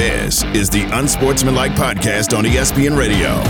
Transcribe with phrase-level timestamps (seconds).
[0.00, 3.42] This is the Unsportsmanlike Podcast on ESPN Radio.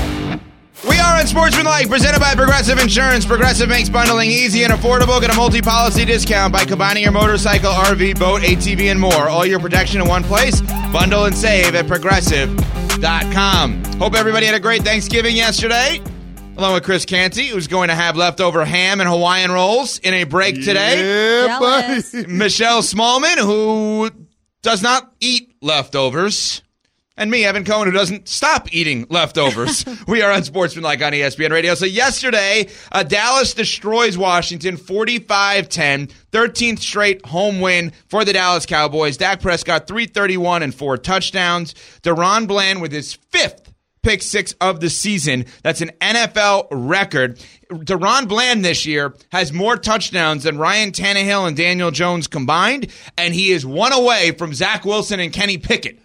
[0.88, 3.24] We are Unsportsmanlike, presented by Progressive Insurance.
[3.26, 5.20] Progressive makes bundling easy and affordable.
[5.20, 9.28] Get a multi policy discount by combining your motorcycle, RV, boat, ATV, and more.
[9.28, 10.60] All your protection in one place.
[10.92, 13.84] Bundle and save at progressive.com.
[13.98, 16.00] Hope everybody had a great Thanksgiving yesterday.
[16.60, 20.24] Along with Chris Canty, who's going to have leftover ham and Hawaiian rolls in a
[20.24, 21.46] break today.
[21.46, 22.26] Yeah, buddy.
[22.28, 24.10] Michelle Smallman, who
[24.60, 26.60] does not eat leftovers.
[27.16, 29.86] And me, Evan Cohen, who doesn't stop eating leftovers.
[30.06, 31.74] we are Unsportsmanlike on E ESPN Radio.
[31.74, 39.16] So yesterday, uh, Dallas destroys Washington 45-10, 13th straight home win for the Dallas Cowboys.
[39.16, 41.74] Dak Prescott, 331 and four touchdowns.
[42.02, 43.69] DaRon Bland with his fifth
[44.02, 45.46] pick six of the season.
[45.62, 47.38] That's an NFL record.
[47.70, 53.34] DaRon Bland this year has more touchdowns than Ryan Tannehill and Daniel Jones combined, and
[53.34, 56.00] he is one away from Zach Wilson and Kenny Pickett.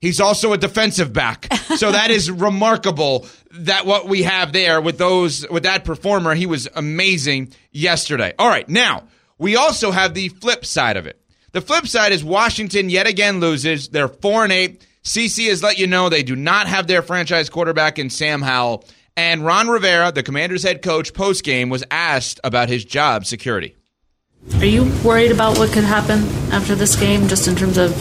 [0.00, 1.48] He's also a defensive back.
[1.76, 6.46] So that is remarkable that what we have there with those with that performer, he
[6.46, 8.32] was amazing yesterday.
[8.38, 9.02] All right, now
[9.36, 11.20] we also have the flip side of it.
[11.52, 13.88] The flip side is Washington yet again loses.
[13.88, 14.86] They're 4 and 8.
[15.06, 18.84] CC has let you know they do not have their franchise quarterback in Sam Howell.
[19.16, 23.76] And Ron Rivera, the Commanders head coach, post game was asked about his job security.
[24.56, 27.94] Are you worried about what could happen after this game, just in terms of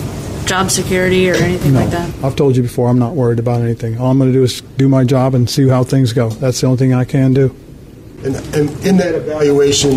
[0.47, 2.11] job security or anything No, like that?
[2.23, 3.99] I've told you before, I'm not worried about anything.
[3.99, 6.29] All I'm going to do is do my job and see how things go.
[6.29, 7.55] That's the only thing I can do.
[8.23, 9.91] And, and in that evaluation,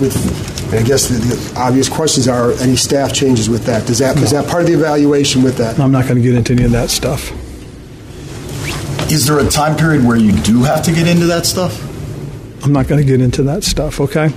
[0.00, 3.86] with and I guess the, the obvious questions are any staff changes with that.
[3.86, 5.78] Does that is that part of the evaluation with that?
[5.78, 7.30] I'm not going to get into any of that stuff.
[9.12, 11.78] Is there a time period where you do have to get into that stuff?
[12.64, 14.32] I'm not going to get into that stuff, okay?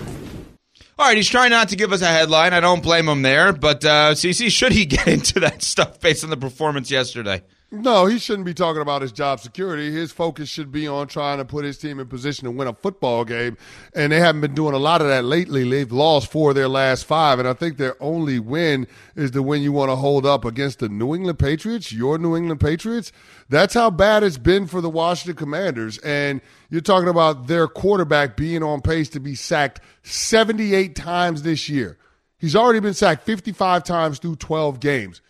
[0.98, 2.54] All right, he's trying not to give us a headline.
[2.54, 3.54] I don't blame him there.
[3.54, 7.44] But uh, CC, should he get into that stuff based on the performance yesterday?
[7.82, 9.92] No, he shouldn't be talking about his job security.
[9.92, 12.74] His focus should be on trying to put his team in position to win a
[12.74, 13.58] football game.
[13.94, 15.70] And they haven't been doing a lot of that lately.
[15.70, 17.38] They've lost four of their last five.
[17.38, 20.80] And I think their only win is the win you want to hold up against
[20.80, 23.12] the New England Patriots, your New England Patriots.
[23.50, 25.98] That's how bad it's been for the Washington Commanders.
[26.00, 31.68] And you're talking about their quarterback being on pace to be sacked 78 times this
[31.68, 31.98] year.
[32.38, 35.22] He's already been sacked 55 times through 12 games.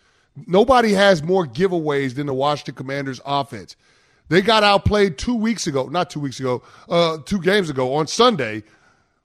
[0.46, 3.76] Nobody has more giveaways than the Washington Commanders offense.
[4.28, 8.06] They got outplayed two weeks ago, not two weeks ago, uh, two games ago on
[8.06, 8.64] Sunday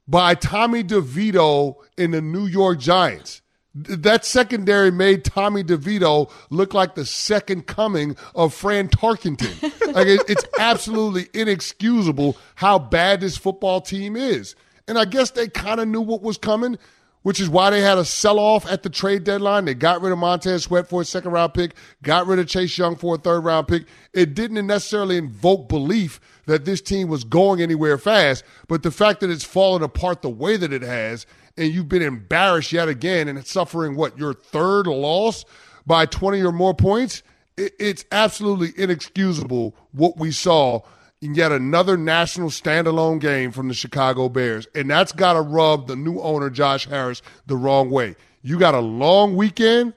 [0.07, 3.41] by Tommy DeVito in the New York Giants.
[3.73, 9.61] That secondary made Tommy DeVito look like the second coming of Fran Tarkenton.
[9.95, 14.55] like it- it's absolutely inexcusable how bad this football team is.
[14.87, 16.77] And I guess they kind of knew what was coming
[17.23, 19.65] which is why they had a sell off at the trade deadline.
[19.65, 22.77] They got rid of Montez Sweat for a second round pick, got rid of Chase
[22.77, 23.85] Young for a third round pick.
[24.13, 29.19] It didn't necessarily invoke belief that this team was going anywhere fast, but the fact
[29.19, 31.25] that it's fallen apart the way that it has,
[31.57, 35.45] and you've been embarrassed yet again and suffering what, your third loss
[35.85, 37.21] by 20 or more points,
[37.57, 40.81] it, it's absolutely inexcusable what we saw
[41.21, 44.67] in yet another national standalone game from the Chicago Bears.
[44.73, 48.15] And that's got to rub the new owner, Josh Harris, the wrong way.
[48.41, 49.93] You got a long weekend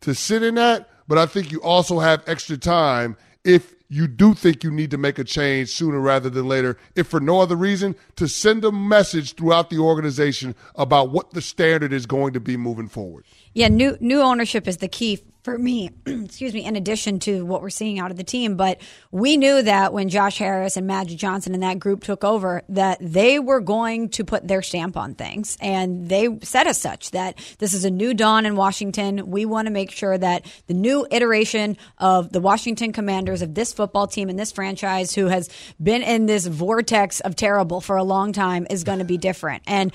[0.00, 4.32] to sit in that, but I think you also have extra time if you do
[4.32, 7.56] think you need to make a change sooner rather than later, if for no other
[7.56, 12.40] reason, to send a message throughout the organization about what the standard is going to
[12.40, 13.26] be moving forward.
[13.52, 15.90] Yeah, new new ownership is the key for me.
[16.06, 16.64] excuse me.
[16.64, 18.80] In addition to what we're seeing out of the team, but
[19.10, 22.98] we knew that when Josh Harris and Magic Johnson and that group took over, that
[23.00, 27.38] they were going to put their stamp on things, and they said as such that
[27.58, 29.30] this is a new dawn in Washington.
[29.30, 33.72] We want to make sure that the new iteration of the Washington Commanders of this
[33.72, 35.48] football team and this franchise, who has
[35.82, 39.62] been in this vortex of terrible for a long time, is going to be different.
[39.66, 39.92] And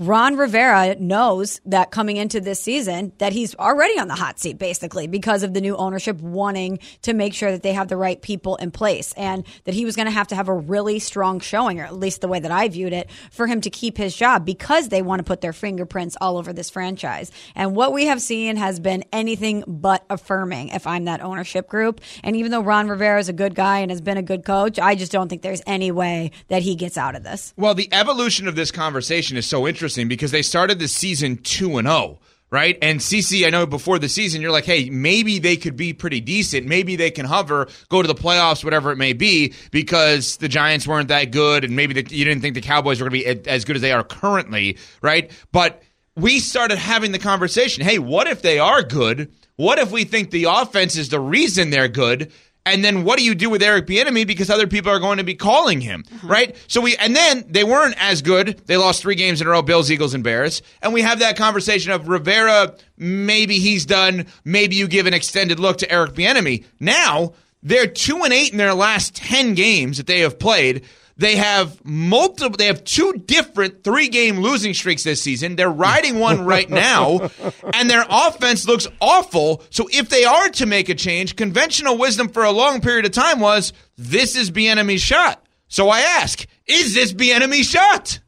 [0.00, 4.56] Ron Rivera knows that coming into this season that he's already on the hot seat
[4.56, 8.22] basically because of the new ownership wanting to make sure that they have the right
[8.22, 11.38] people in place and that he was going to have to have a really strong
[11.38, 14.16] showing or at least the way that I viewed it for him to keep his
[14.16, 17.30] job because they want to put their fingerprints all over this franchise.
[17.54, 22.00] And what we have seen has been anything but affirming if I'm that ownership group.
[22.24, 24.78] And even though Ron Rivera is a good guy and has been a good coach,
[24.78, 27.52] I just don't think there's any way that he gets out of this.
[27.58, 31.36] Well, the evolution of this conversation is so interesting interesting because they started the season
[31.36, 32.18] 2 and 0
[32.52, 32.78] right?
[32.82, 36.20] And CC, I know before the season, you're like, hey, maybe they could be pretty
[36.20, 36.66] decent.
[36.66, 40.84] Maybe they can hover, go to the playoffs, whatever it may be, because the Giants
[40.84, 43.48] weren't that good, and maybe the, you didn't think the Cowboys were going to be
[43.48, 45.30] as good as they are currently, right?
[45.52, 45.80] But
[46.16, 49.32] we started having the conversation hey, what if they are good?
[49.54, 52.32] What if we think the offense is the reason they're good?
[52.66, 55.24] And then what do you do with Eric Bieniemy because other people are going to
[55.24, 56.28] be calling him, uh-huh.
[56.28, 56.56] right?
[56.68, 58.60] So we and then they weren't as good.
[58.66, 60.62] They lost three games in a row: Bills, Eagles, and Bears.
[60.82, 62.74] And we have that conversation of Rivera.
[62.98, 64.26] Maybe he's done.
[64.44, 66.64] Maybe you give an extended look to Eric Bieniemy.
[66.78, 70.84] Now they're two and eight in their last ten games that they have played.
[71.20, 72.56] They have multiple.
[72.56, 75.54] They have two different three-game losing streaks this season.
[75.54, 77.28] They're riding one right now,
[77.74, 79.62] and their offense looks awful.
[79.68, 83.12] So if they are to make a change, conventional wisdom for a long period of
[83.12, 85.44] time was this is Bieniemy's shot.
[85.68, 88.18] So I ask, is this Bieniemy's shot?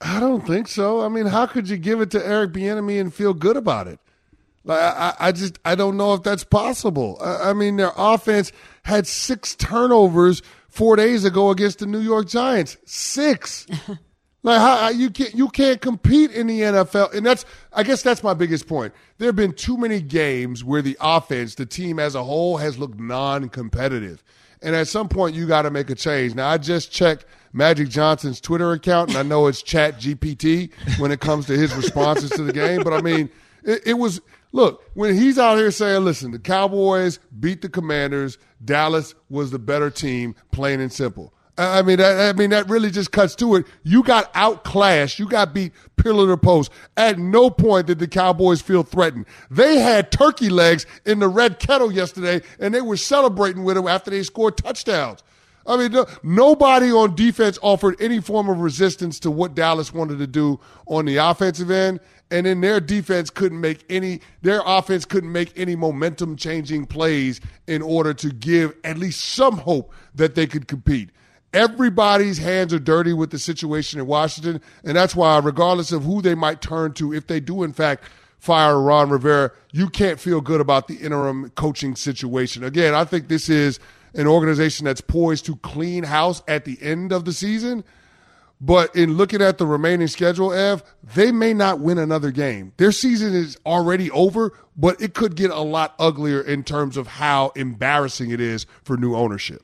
[0.00, 1.02] I don't think so.
[1.02, 4.00] I mean, how could you give it to Eric Bieniemy and feel good about it?
[4.64, 7.18] Like, I, I just I don't know if that's possible.
[7.20, 8.52] I, I mean, their offense
[8.84, 10.40] had six turnovers
[10.76, 12.76] four days ago against the New York Giants.
[12.84, 13.66] Six.
[14.42, 18.22] like how you can't you can't compete in the NFL, and that's I guess that's
[18.22, 18.92] my biggest point.
[19.18, 22.78] There have been too many games where the offense, the team as a whole, has
[22.78, 24.22] looked non-competitive,
[24.60, 26.34] and at some point you got to make a change.
[26.34, 27.24] Now I just checked
[27.54, 31.74] Magic Johnson's Twitter account, and I know it's Chat GPT when it comes to his
[31.74, 33.30] responses to the game, but I mean
[33.64, 34.20] it, it was
[34.56, 39.58] Look, when he's out here saying, listen, the Cowboys beat the Commanders, Dallas was the
[39.58, 41.34] better team, plain and simple.
[41.58, 43.66] I mean, that, I mean, that really just cuts to it.
[43.82, 45.18] You got outclassed.
[45.18, 46.72] You got beat pillar to post.
[46.96, 49.26] At no point did the Cowboys feel threatened.
[49.50, 53.86] They had turkey legs in the red kettle yesterday, and they were celebrating with them
[53.86, 55.22] after they scored touchdowns.
[55.66, 60.18] I mean, no, nobody on defense offered any form of resistance to what Dallas wanted
[60.18, 62.00] to do on the offensive end
[62.30, 67.40] and then their defense couldn't make any their offense couldn't make any momentum changing plays
[67.66, 71.10] in order to give at least some hope that they could compete.
[71.52, 74.60] Everybody's hands are dirty with the situation in Washington.
[74.84, 78.04] And that's why regardless of who they might turn to if they do in fact
[78.38, 82.64] fire Ron Rivera you can't feel good about the interim coaching situation.
[82.64, 83.78] Again I think this is
[84.14, 87.84] an organization that's poised to clean house at the end of the season
[88.60, 90.82] but in looking at the remaining schedule, Ev,
[91.14, 92.72] they may not win another game.
[92.78, 97.06] Their season is already over, but it could get a lot uglier in terms of
[97.06, 99.62] how embarrassing it is for new ownership.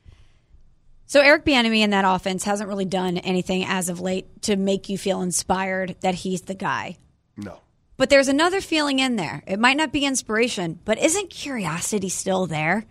[1.06, 4.88] So Eric Bieniemy in that offense hasn't really done anything as of late to make
[4.88, 6.96] you feel inspired that he's the guy.
[7.36, 7.60] No.
[7.98, 9.42] But there's another feeling in there.
[9.46, 12.86] It might not be inspiration, but isn't curiosity still there?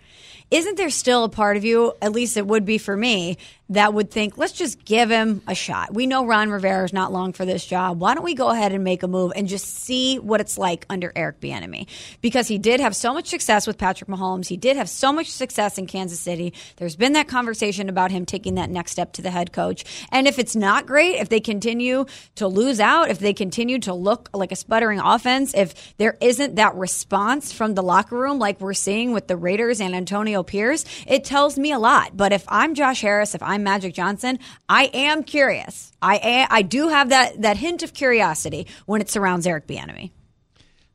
[0.52, 3.38] Isn't there still a part of you, at least it would be for me,
[3.72, 5.94] that would think, let's just give him a shot.
[5.94, 8.02] We know Ron Rivera is not long for this job.
[8.02, 10.86] Why don't we go ahead and make a move and just see what it's like
[10.90, 11.88] under Eric Bieniemy?
[12.20, 14.48] Because he did have so much success with Patrick Mahomes.
[14.48, 16.54] He did have so much success in Kansas City.
[16.76, 19.86] There's been that conversation about him taking that next step to the head coach.
[20.12, 22.06] And if it's not great, if they continue
[22.36, 26.56] to lose out, if they continue to look like a sputtering offense, if there isn't
[26.56, 30.86] that response from the locker room like we're seeing with the Raiders and Antonio Pierce,
[31.08, 32.16] it tells me a lot.
[32.16, 35.92] But if I'm Josh Harris, if I'm Magic Johnson, I am curious.
[36.02, 40.12] I am, I do have that that hint of curiosity when it surrounds Eric Bieniemy.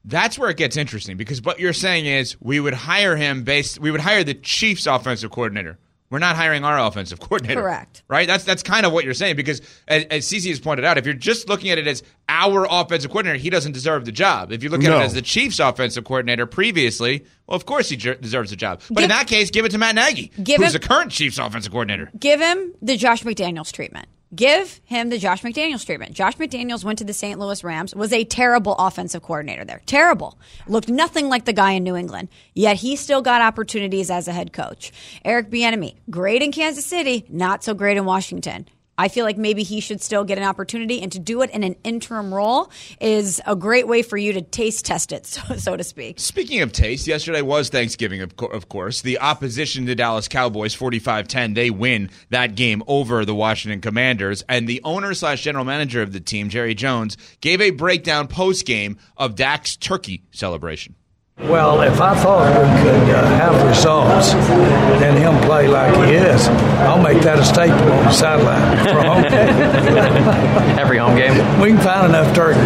[0.05, 3.81] That's where it gets interesting because what you're saying is we would hire him based
[3.81, 5.79] we would hire the Chiefs offensive coordinator
[6.11, 7.61] we're not hiring our offensive coordinator.
[7.61, 8.03] Correct.
[8.09, 8.27] Right?
[8.27, 11.05] That's that's kind of what you're saying because as, as CC has pointed out, if
[11.05, 14.53] you're just looking at it as our offensive coordinator, he doesn't deserve the job.
[14.53, 15.01] If you look at no.
[15.01, 18.83] it as the Chiefs offensive coordinator previously, well, of course he jer- deserves the job.
[18.89, 21.39] But give, in that case, give it to Matt Nagy, who's him, the current Chiefs
[21.39, 22.11] offensive coordinator.
[22.19, 24.09] Give him the Josh McDaniels treatment.
[24.37, 26.12] Give him the Josh McDaniels treatment.
[26.12, 27.38] Josh McDaniels went to the St.
[27.38, 29.81] Louis Rams, was a terrible offensive coordinator there.
[29.87, 30.38] Terrible.
[30.66, 32.28] Looked nothing like the guy in New England.
[32.52, 34.93] Yet he still got opportunities as a head coach.
[35.25, 38.66] Eric Bieniemy, great in Kansas City, not so great in Washington.
[38.99, 41.62] I feel like maybe he should still get an opportunity, and to do it in
[41.62, 45.76] an interim role is a great way for you to taste test it, so, so
[45.76, 46.19] to speak.
[46.19, 49.03] Speaking of taste, yesterday was Thanksgiving, of, co- of course.
[49.03, 54.43] The opposition to Dallas Cowboys, 45 10, they win that game over the Washington Commanders.
[54.49, 58.67] And the owner slash general manager of the team, Jerry Jones, gave a breakdown post
[58.67, 60.95] game of Dak's turkey celebration.
[61.38, 66.49] Well, if I thought we could uh, have results and him play like he is,
[66.49, 70.78] I'll make that a staple on the sideline for home game.
[70.78, 71.61] Every home game?
[71.61, 72.59] We can find enough turkey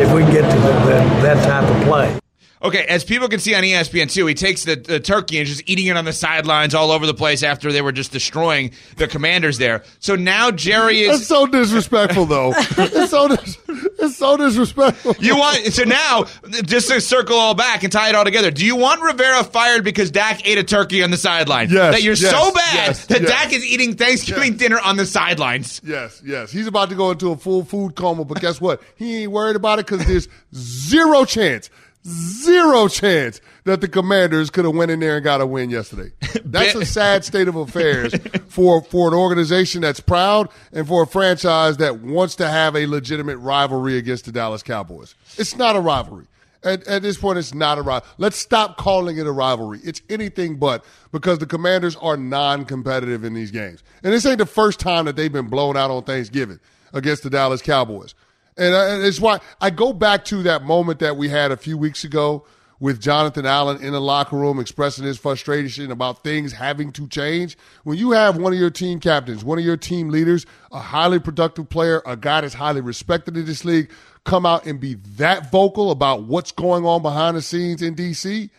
[0.00, 2.18] if we can get to that, that type of play.
[2.62, 5.62] Okay, as people can see on ESPN too, he takes the, the turkey and just
[5.66, 9.06] eating it on the sidelines all over the place after they were just destroying the
[9.06, 9.84] commanders there.
[10.00, 12.52] So now Jerry is That's so disrespectful, though.
[12.56, 13.58] it's so dis-
[14.00, 15.14] it's so disrespectful.
[15.20, 16.24] You want so now
[16.64, 18.50] just to circle all back and tie it all together.
[18.50, 21.68] Do you want Rivera fired because Dak ate a turkey on the sideline?
[21.70, 23.30] Yes, That you're yes, so bad yes, that yes.
[23.30, 25.80] Dak is eating Thanksgiving dinner on the sidelines.
[25.84, 26.50] Yes, yes.
[26.50, 28.82] He's about to go into a full food coma, but guess what?
[28.96, 31.70] He ain't worried about it because there's zero chance,
[32.06, 36.10] zero chance that the Commanders could have went in there and got a win yesterday.
[36.44, 38.14] That's a sad state of affairs
[38.48, 42.86] for for an organization that's proud and for a franchise that wants to have a
[42.86, 45.14] legitimate rivalry against the Dallas Cowboys.
[45.36, 46.26] It's not a rivalry.
[46.64, 48.10] At, at this point, it's not a rivalry.
[48.18, 49.80] Let's stop calling it a rivalry.
[49.84, 54.46] It's anything but because the Commanders are non-competitive in these games, and this ain't the
[54.46, 56.58] first time that they've been blown out on Thanksgiving
[56.92, 58.14] against the Dallas Cowboys.
[58.58, 62.02] And it's why I go back to that moment that we had a few weeks
[62.04, 62.44] ago
[62.80, 67.56] with Jonathan Allen in the locker room expressing his frustration about things having to change.
[67.84, 71.18] When you have one of your team captains, one of your team leaders, a highly
[71.18, 73.90] productive player, a guy that's highly respected in this league,
[74.24, 78.50] come out and be that vocal about what's going on behind the scenes in DC,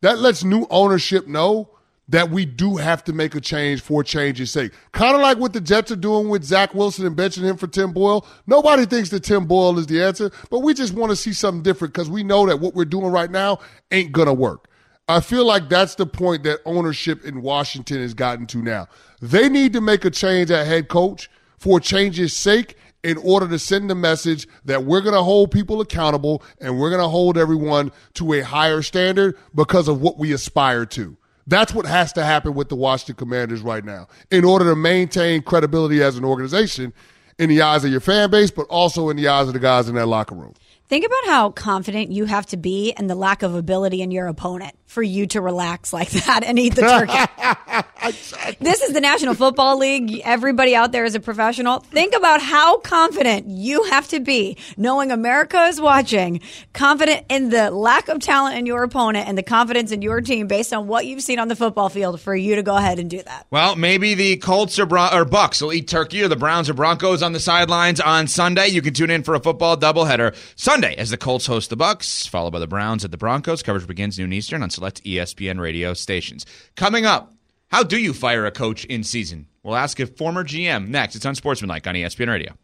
[0.00, 1.68] that lets new ownership know
[2.10, 4.72] that we do have to make a change for change's sake.
[4.92, 7.68] Kind of like what the Jets are doing with Zach Wilson and benching him for
[7.68, 8.26] Tim Boyle.
[8.46, 11.62] Nobody thinks that Tim Boyle is the answer, but we just want to see something
[11.62, 14.68] different because we know that what we're doing right now ain't going to work.
[15.08, 18.88] I feel like that's the point that ownership in Washington has gotten to now.
[19.20, 23.58] They need to make a change at head coach for change's sake in order to
[23.58, 27.38] send the message that we're going to hold people accountable and we're going to hold
[27.38, 31.16] everyone to a higher standard because of what we aspire to.
[31.50, 35.42] That's what has to happen with the Washington Commanders right now in order to maintain
[35.42, 36.92] credibility as an organization
[37.40, 39.88] in the eyes of your fan base, but also in the eyes of the guys
[39.88, 40.54] in that locker room.
[40.90, 44.26] Think about how confident you have to be and the lack of ability in your
[44.26, 48.56] opponent for you to relax like that and eat the turkey.
[48.58, 50.20] this is the National Football League.
[50.24, 51.78] Everybody out there is a professional.
[51.78, 56.40] Think about how confident you have to be knowing America is watching,
[56.72, 60.48] confident in the lack of talent in your opponent and the confidence in your team
[60.48, 63.08] based on what you've seen on the football field for you to go ahead and
[63.08, 63.46] do that.
[63.52, 66.74] Well, maybe the Colts or, Bron- or Bucks will eat turkey, or the Browns or
[66.74, 68.66] Broncos on the sidelines on Sunday.
[68.66, 72.26] You can tune in for a football doubleheader Sunday as the Colts host the Bucks,
[72.26, 73.62] followed by the Browns at the Broncos.
[73.62, 76.46] Coverage begins noon Eastern on select ESPN radio stations.
[76.76, 77.34] Coming up,
[77.70, 79.46] how do you fire a coach in season?
[79.62, 81.16] We'll ask a former GM next.
[81.16, 82.54] It's on E ESPN Radio.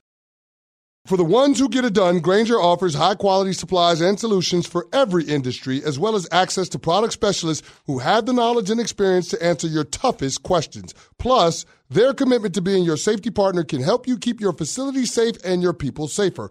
[1.06, 4.88] For the ones who get it done, Grainger offers high quality supplies and solutions for
[4.92, 9.28] every industry, as well as access to product specialists who have the knowledge and experience
[9.28, 10.94] to answer your toughest questions.
[11.16, 15.36] Plus, their commitment to being your safety partner can help you keep your facility safe
[15.44, 16.50] and your people safer.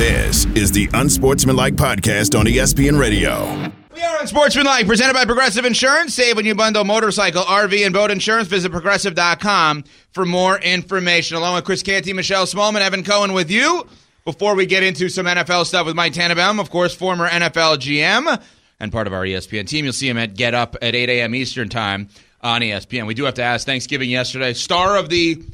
[0.00, 3.70] This is the Unsportsmanlike Podcast on ESPN Radio.
[3.94, 6.14] We are Unsportsmanlike, presented by Progressive Insurance.
[6.14, 8.48] Save when you bundle motorcycle, RV, and boat insurance.
[8.48, 11.36] Visit progressive.com for more information.
[11.36, 13.86] Along with Chris Canty, Michelle Smallman, Evan Cohen with you.
[14.24, 18.42] Before we get into some NFL stuff with Mike Tannenbaum, of course, former NFL GM
[18.80, 19.84] and part of our ESPN team.
[19.84, 21.34] You'll see him at Get Up at 8 a.m.
[21.34, 22.08] Eastern Time
[22.40, 23.06] on ESPN.
[23.06, 24.54] We do have to ask Thanksgiving yesterday.
[24.54, 25.44] Star of the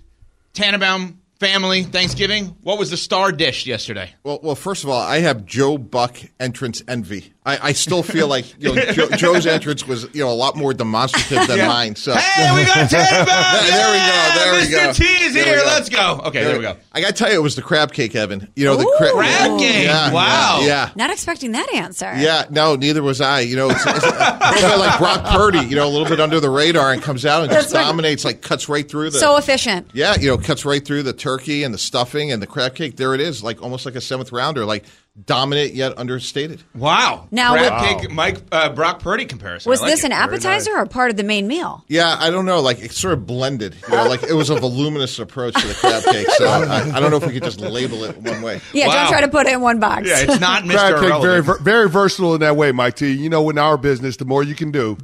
[0.54, 2.56] Tannenbaum family, Thanksgiving.
[2.62, 4.14] What was the star dish yesterday?
[4.24, 7.32] Well, well, first of all, I have Joe Buck entrance envy.
[7.46, 10.56] I, I still feel like you know Joe, Joe's entrance was you know a lot
[10.56, 11.68] more demonstrative than Yeah.
[11.68, 11.94] mine.
[11.94, 13.26] So Hey, we got Tannenbaum!
[13.26, 14.34] there we go.
[14.34, 14.86] There we Mr.
[14.86, 14.92] go.
[14.92, 15.56] T is There here.
[15.58, 15.64] go.
[15.66, 16.20] Let's go.
[16.26, 16.76] Okay, there we go.
[16.92, 18.48] I got to tell you, it was the crab cake, Evan.
[18.56, 19.84] You know the cra- Crab cake.
[19.84, 20.60] Yeah, Wow.
[20.64, 20.90] Yeah.
[20.96, 22.12] Not expecting that answer.
[22.16, 23.40] Yeah, no, neither was I.
[23.40, 25.60] You know, it's, it's a little bit like Brock Purdy.
[25.60, 27.86] You know, a little bit under the radar and comes out and just That's right.
[27.88, 29.18] dominates, like cuts right through the.
[29.18, 29.90] So efficient.
[29.94, 32.96] yeah, you know, cuts right through the turkey and the stuffing and the crab cake.
[32.96, 34.84] There it is, like almost like a seventh rounder, like
[35.24, 36.62] dominant yet understated.
[36.74, 37.26] Wow.
[37.30, 37.98] Now, crab Wow.
[38.00, 39.70] cake, Mike uh, Brock Purdy comparison.
[39.70, 40.06] Was like this it.
[40.06, 41.84] an appetizer or part of the main meal?
[41.88, 42.60] Yeah, I don't know.
[42.60, 43.74] Like it sort of blended.
[43.88, 46.26] You know, like it was a voluminous approach to the crab cake.
[46.32, 48.60] So I, I don't know if we could just label it one way.
[48.72, 48.94] Yeah, Wow.
[49.04, 50.06] don't try to put it in one box.
[50.06, 50.98] Yeah, it's not Mr.
[50.98, 53.10] Crab cake very very versatile in that way, Mike T.
[53.12, 54.98] You know, in our business, the more you can do.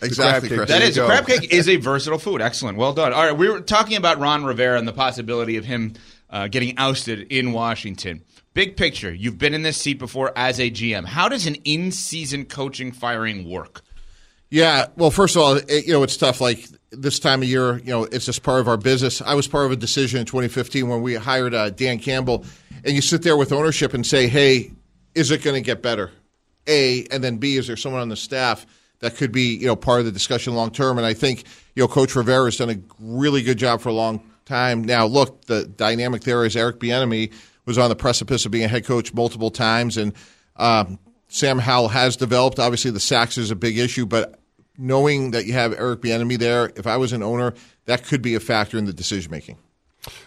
[0.00, 0.58] Exactly, crab cake.
[0.58, 0.68] Chris.
[0.70, 1.12] That There is, you a go.
[1.12, 2.40] crab cake is a versatile food.
[2.40, 2.78] Excellent.
[2.78, 3.12] Well done.
[3.12, 5.94] All right, we were talking about Ron Rivera and the possibility of him
[6.30, 8.22] uh, getting ousted in Washington.
[8.58, 11.04] Big picture, you've been in this seat before as a GM.
[11.04, 13.82] How does an in season coaching firing work?
[14.50, 16.40] Yeah, well, first of all, it, you know, it's tough.
[16.40, 19.22] Like this time of year, you know, it's just part of our business.
[19.22, 22.44] I was part of a decision in 2015 when we hired uh, Dan Campbell,
[22.84, 24.72] and you sit there with ownership and say, "Hey,
[25.14, 26.10] is it going to get better?"
[26.66, 28.66] A, and then B, is there someone on the staff
[28.98, 30.98] that could be, you know, part of the discussion long term?
[30.98, 31.44] And I think,
[31.76, 34.82] you know, Coach Rivera has done a really good job for a long time.
[34.82, 37.32] Now, look, the dynamic there is Eric Bieniemy
[37.68, 40.14] was on the precipice of being a head coach multiple times, and
[40.56, 40.98] um,
[41.28, 42.58] Sam Howell has developed.
[42.58, 44.40] Obviously, the sacks is a big issue, but
[44.76, 48.34] knowing that you have Eric Bieniemy there, if I was an owner, that could be
[48.34, 49.58] a factor in the decision making.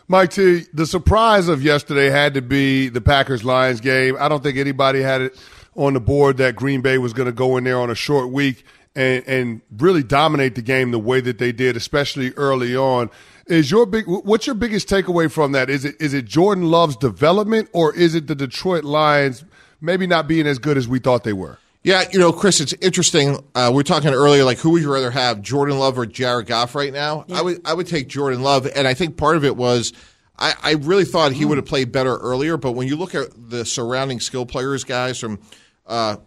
[0.07, 4.15] Mike T, the surprise of yesterday had to be the Packers Lions game.
[4.19, 5.39] I don't think anybody had it
[5.75, 8.29] on the board that Green Bay was going to go in there on a short
[8.29, 13.09] week and, and really dominate the game the way that they did, especially early on.
[13.51, 15.69] Is your big what's your biggest takeaway from that?
[15.69, 19.43] Is it is it Jordan Love's development or is it the Detroit Lions
[19.81, 21.57] maybe not being as good as we thought they were?
[21.83, 23.43] Yeah, you know, Chris, it's interesting.
[23.53, 26.45] Uh, we were talking earlier, like who would you rather have, Jordan Love or Jared
[26.45, 27.25] Goff right now?
[27.33, 29.91] I would I would take Jordan Love, and I think part of it was
[30.39, 32.55] I, I really thought he would have played better earlier.
[32.55, 35.39] But when you look at the surrounding skill players, guys from
[35.87, 36.17] uh,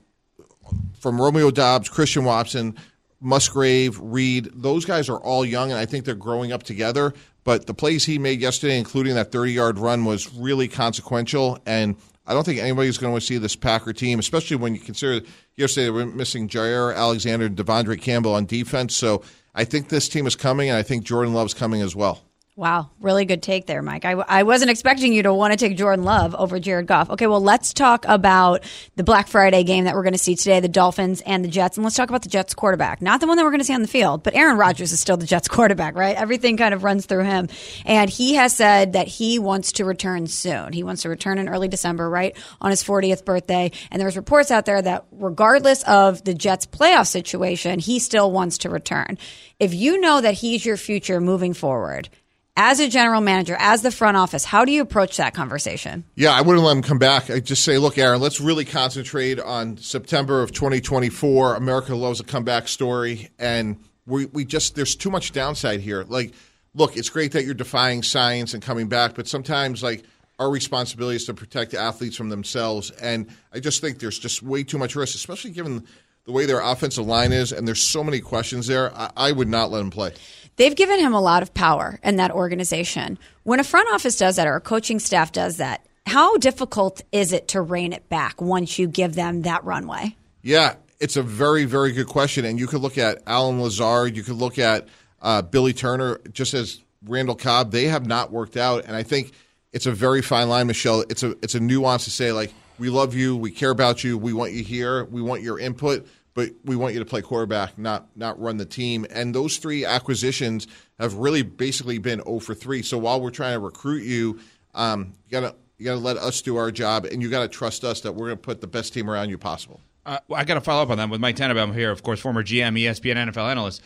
[1.00, 2.76] from Romeo Doubs, Christian Watson,
[3.24, 7.14] Musgrave, Reed, those guys are all young, and I think they're growing up together.
[7.42, 11.58] But the plays he made yesterday, including that 30 yard run, was really consequential.
[11.66, 15.26] And I don't think anybody's going to see this Packer team, especially when you consider
[15.56, 18.94] yesterday they were missing Jaire Alexander and De'Vondre Campbell on defense.
[18.94, 19.22] So
[19.54, 22.22] I think this team is coming, and I think Jordan Love's coming as well.
[22.56, 24.04] Wow, really good take there, Mike.
[24.04, 27.10] I, I wasn't expecting you to want to take Jordan Love over Jared Goff.
[27.10, 28.62] Okay, well, let's talk about
[28.94, 31.76] the Black Friday game that we're going to see today, the Dolphins and the Jets.
[31.76, 33.02] And let's talk about the Jets quarterback.
[33.02, 35.00] Not the one that we're going to see on the field, but Aaron Rodgers is
[35.00, 36.14] still the Jets quarterback, right?
[36.14, 37.48] Everything kind of runs through him.
[37.84, 40.72] And he has said that he wants to return soon.
[40.72, 42.36] He wants to return in early December, right?
[42.60, 43.72] On his 40th birthday.
[43.90, 48.58] And there's reports out there that regardless of the Jets playoff situation, he still wants
[48.58, 49.18] to return.
[49.58, 52.08] If you know that he's your future moving forward,
[52.56, 56.04] as a general manager, as the front office, how do you approach that conversation?
[56.14, 57.30] Yeah, I wouldn't let him come back.
[57.30, 61.56] I just say, look, Aaron, let's really concentrate on September of 2024.
[61.56, 66.04] America loves a comeback story, and we we just there's too much downside here.
[66.06, 66.34] Like,
[66.74, 70.04] look, it's great that you're defying science and coming back, but sometimes like
[70.38, 74.62] our responsibility is to protect athletes from themselves, and I just think there's just way
[74.62, 75.86] too much risk, especially given
[76.24, 78.94] the way their offensive line is, and there's so many questions there.
[78.96, 80.12] I, I would not let him play.
[80.56, 83.18] They've given him a lot of power in that organization.
[83.42, 87.32] When a front office does that or a coaching staff does that, how difficult is
[87.32, 90.16] it to rein it back once you give them that runway?
[90.42, 92.44] Yeah, it's a very, very good question.
[92.44, 94.88] And you could look at Allen Lazard, you could look at
[95.22, 97.72] uh, Billy Turner, just as Randall Cobb.
[97.72, 99.32] They have not worked out, and I think
[99.72, 101.00] it's a very fine line, Michelle.
[101.08, 104.18] It's a it's a nuance to say like we love you, we care about you,
[104.18, 107.78] we want you here, we want your input, but we want you to play quarterback,
[107.78, 109.06] not not run the team.
[109.10, 110.66] And those three acquisitions
[110.98, 112.82] have really basically been 0 for 3.
[112.82, 114.40] So while we're trying to recruit you,
[114.74, 118.00] um, you gotta you gotta let us do our job, and you gotta trust us
[118.02, 119.80] that we're gonna put the best team around you possible.
[120.06, 122.20] Uh, well, I got to follow up on that with Mike Tannenbaum here, of course,
[122.20, 123.80] former GM, ESPN, NFL analyst.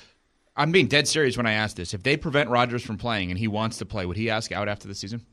[0.57, 1.95] I'm being dead serious when I ask this.
[1.95, 4.69] If they prevent Rodgers from playing and he wants to play, would he ask out
[4.69, 5.25] after the season?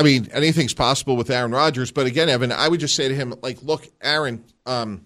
[0.00, 1.92] I mean, anything's possible with Aaron Rodgers.
[1.92, 5.02] But again, Evan, I would just say to him, like, look, Aaron, um,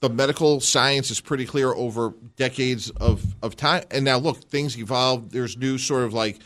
[0.00, 3.84] the medical science is pretty clear over decades of, of time.
[3.90, 5.30] And now, look, things evolve.
[5.30, 6.38] There's new sort of like,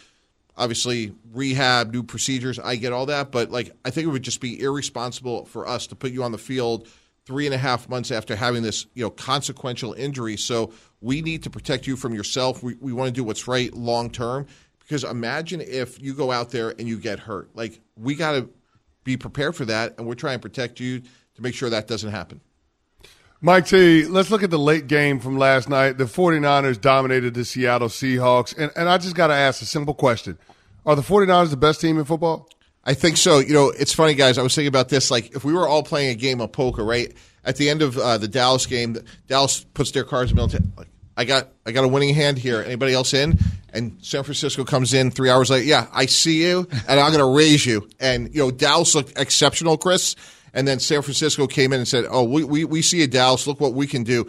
[0.57, 2.59] obviously, rehab, new procedures.
[2.59, 3.31] I get all that.
[3.31, 6.33] But, like, I think it would just be irresponsible for us to put you on
[6.33, 6.89] the field
[7.27, 10.37] three and a half months after having this, you know, consequential injury.
[10.37, 12.63] So we need to protect you from yourself.
[12.63, 14.47] We, we want to do what's right long term
[14.81, 17.55] because imagine if you go out there and you get hurt.
[17.55, 18.51] Like we got to
[19.05, 22.11] be prepared for that, and we're trying to protect you to make sure that doesn't
[22.11, 22.41] happen.
[23.45, 25.99] Mike T, let's look at the late game from last night.
[25.99, 28.57] The 49ers dominated the Seattle Seahawks.
[28.57, 30.39] And, and I just got to ask a simple question
[30.87, 32.49] Are the 49ers the best team in football?
[32.85, 33.41] I think so.
[33.41, 34.39] You know, it's funny, guys.
[34.39, 35.11] I was thinking about this.
[35.11, 37.15] Like, if we were all playing a game of poker, right?
[37.45, 40.67] At the end of uh, the Dallas game, Dallas puts their cards in the middle.
[40.79, 42.63] Like, I got, I got a winning hand here.
[42.63, 43.39] Anybody else in?
[43.75, 45.67] And San Francisco comes in three hours later.
[45.67, 47.91] Yeah, I see you, and I'm going to raise you.
[48.01, 50.17] And you know, Dallas looked exceptional, Chris.
[50.55, 53.47] And then San Francisco came in and said, "Oh, we we, we see a Dallas.
[53.47, 54.27] Look what we can do."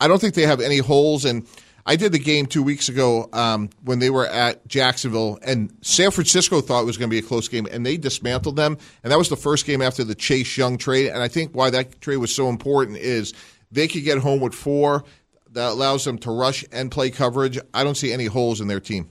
[0.00, 1.24] I don't think they have any holes.
[1.24, 1.46] And
[1.84, 6.10] I did the game two weeks ago um, when they were at Jacksonville, and San
[6.10, 8.76] Francisco thought it was going to be a close game, and they dismantled them.
[9.04, 11.10] And that was the first game after the Chase Young trade.
[11.10, 13.34] And I think why that trade was so important is
[13.70, 15.04] they could get home with four.
[15.52, 17.58] That allows them to rush and play coverage.
[17.72, 19.08] I don't see any holes in their team.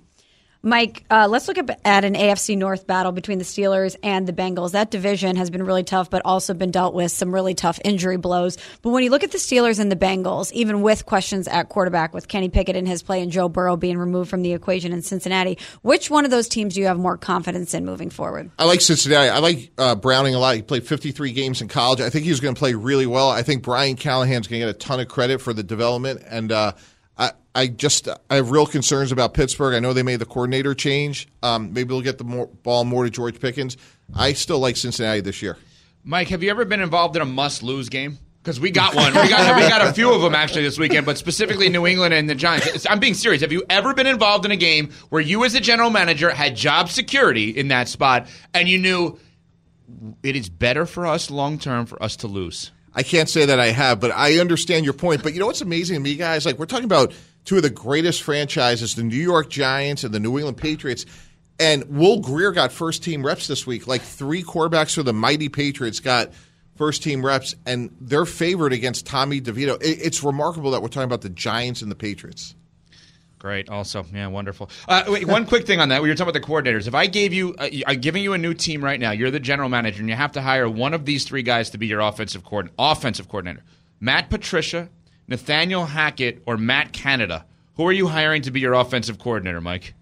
[0.66, 4.72] Mike, uh, let's look at, an AFC North battle between the Steelers and the Bengals.
[4.72, 8.18] That division has been really tough, but also been dealt with some really tough injury
[8.18, 8.58] blows.
[8.82, 12.16] But when you look at the Steelers and the Bengals, even with questions at quarterback,
[12.16, 15.04] with Kenny Pickett in his play and Joe Burrow being removed from the equation in
[15.04, 18.50] Cincinnati, which one of those teams do you have more confidence in moving forward?
[18.58, 19.30] I like Cincinnati.
[19.30, 20.56] I like uh, Browning a lot.
[20.56, 22.02] He played 53 games in college.
[22.02, 23.30] I think he's going to play really well.
[23.30, 26.52] I think Brian Callahan's going to get a ton of credit for the development and.
[26.52, 26.72] Uh,
[27.56, 29.74] I, just I have real concerns about Pittsburgh.
[29.74, 31.28] I know they made the coordinator change.
[31.42, 33.78] Um, maybe they'll get the more, ball more to George Pickens.
[34.14, 35.58] I still like Cincinnati this year.
[36.04, 38.20] Mike, have you ever been involved in a must-lose game?
[38.44, 39.12] Because we got one.
[39.12, 42.14] We got, we got a few of them actually this weekend, but specifically New England
[42.14, 42.86] and the Giants.
[42.88, 43.42] I'm being serious.
[43.42, 46.56] Have you ever been involved in a game where you, as a general manager, had
[46.56, 49.18] job security in that spot and you knew
[50.22, 52.72] it is better for us long term for us to lose?
[52.94, 55.24] I can't say that I have, but I understand your point.
[55.24, 56.46] But you know what's amazing to me, guys?
[56.46, 57.14] Like we're talking about
[57.46, 61.06] two of the greatest franchises, the New York Giants and the New England Patriots.
[61.60, 63.88] And Will Grier got first team reps this week.
[63.88, 66.34] Like three quarterbacks for the mighty Patriots got
[66.76, 69.78] first team reps, and they're favored against Tommy DeVito.
[69.80, 72.56] It's remarkable that we're talking about the Giants and the Patriots.
[73.40, 73.70] Great.
[73.70, 74.70] Also, yeah, wonderful.
[74.88, 76.02] Uh, wait, one quick thing on that.
[76.02, 76.88] We were talking about the coordinators.
[76.88, 79.12] If I gave you, uh, I'm giving you a new team right now.
[79.12, 81.78] You're the general manager, and you have to hire one of these three guys to
[81.78, 82.76] be your offensive coordinator.
[82.80, 83.64] Offensive coordinator:
[84.00, 84.90] Matt Patricia,
[85.28, 87.46] Nathaniel Hackett, or Matt Canada.
[87.76, 89.94] Who are you hiring to be your offensive coordinator, Mike?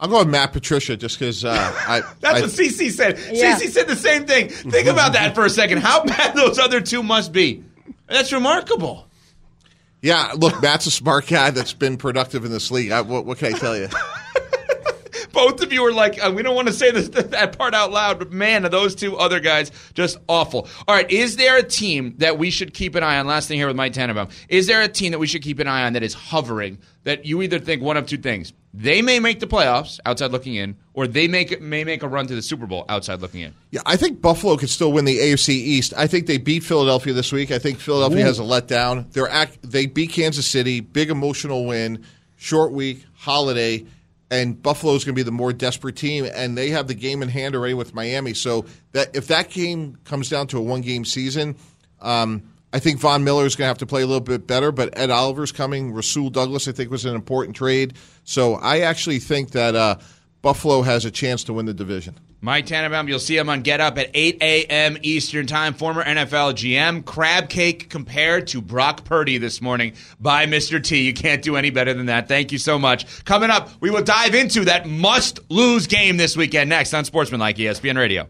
[0.00, 2.00] I'll go with Matt Patricia just because uh, I.
[2.20, 3.18] That's I, what CC said.
[3.30, 3.56] Yeah.
[3.56, 4.48] CC said the same thing.
[4.48, 5.78] Think about that for a second.
[5.78, 7.62] How bad those other two must be.
[8.08, 9.06] That's remarkable.
[10.00, 12.90] Yeah, look, Matt's a smart guy that's been productive in this league.
[12.90, 13.88] I, what, what, can I tell you?
[15.32, 17.90] Both of you are like, uh, we don't want to say this, that part out
[17.90, 20.68] loud, but man, those two other guys just awful.
[20.86, 23.26] All right, is there a team that we should keep an eye on?
[23.26, 24.28] Last thing here with Mike Tannenbaum.
[24.48, 26.78] Is there a team that we should keep an eye on that is hovering?
[27.04, 30.54] That you either think one of two things: they may make the playoffs, outside looking
[30.54, 33.54] in, or they make may make a run to the Super Bowl, outside looking in.
[33.72, 35.92] Yeah, I think Buffalo could still win the AFC East.
[35.96, 37.50] I think they beat Philadelphia this week.
[37.50, 38.26] I think Philadelphia Ooh.
[38.26, 39.10] has a letdown.
[39.12, 42.04] They're act, they beat Kansas City, big emotional win,
[42.36, 43.84] short week, holiday
[44.32, 47.28] and Buffalo's going to be the more desperate team, and they have the game in
[47.28, 48.32] hand already with Miami.
[48.32, 51.54] So that if that game comes down to a one game season,
[52.00, 52.42] um,
[52.72, 54.72] I think Von Miller is going to have to play a little bit better.
[54.72, 55.92] But Ed Oliver's coming.
[55.92, 57.92] Rasul Douglas, I think, was an important trade.
[58.24, 59.96] So I actually think that uh,
[60.40, 62.18] Buffalo has a chance to win the division.
[62.44, 64.98] Mike Tannenbaum, you'll see him on Get Up at 8 a.m.
[65.02, 65.74] Eastern Time.
[65.74, 70.82] Former NFL GM, crab cake compared to Brock Purdy this morning by Mr.
[70.82, 71.02] T.
[71.02, 72.26] You can't do any better than that.
[72.26, 73.24] Thank you so much.
[73.24, 77.38] Coming up, we will dive into that must lose game this weekend next on Sportsman
[77.38, 78.28] Like ESPN Radio.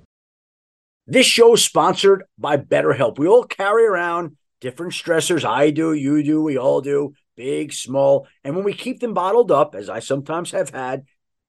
[1.06, 3.18] This show is sponsored by BetterHelp.
[3.18, 5.42] We all carry around different stressors.
[5.42, 8.28] I do, you do, we all do, big, small.
[8.44, 11.04] And when we keep them bottled up, as I sometimes have had,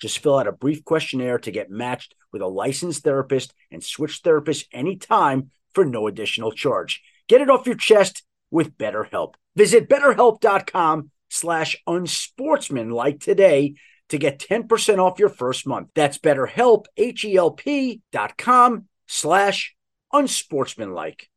[0.00, 4.22] Just fill out a brief questionnaire to get matched with a licensed therapist and switch
[4.22, 7.02] therapists anytime for no additional charge.
[7.28, 9.34] Get it off your chest with BetterHelp.
[9.56, 13.74] Visit betterhelp.com slash unsportsmanlike today
[14.08, 15.88] to get 10% off your first month.
[15.94, 19.74] That's betterhelp, H-E-L-P dot com slash
[20.12, 21.28] unsportsmanlike.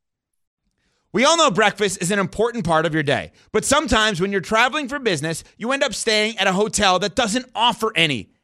[1.14, 4.40] We all know breakfast is an important part of your day, but sometimes when you're
[4.40, 8.32] traveling for business, you end up staying at a hotel that doesn't offer any.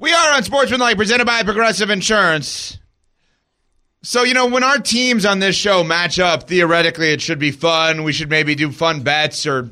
[0.00, 2.78] We are Unsportsmanlike, presented by Progressive Insurance.
[4.02, 7.50] So, you know, when our teams on this show match up, theoretically it should be
[7.50, 8.02] fun.
[8.02, 9.68] We should maybe do fun bets or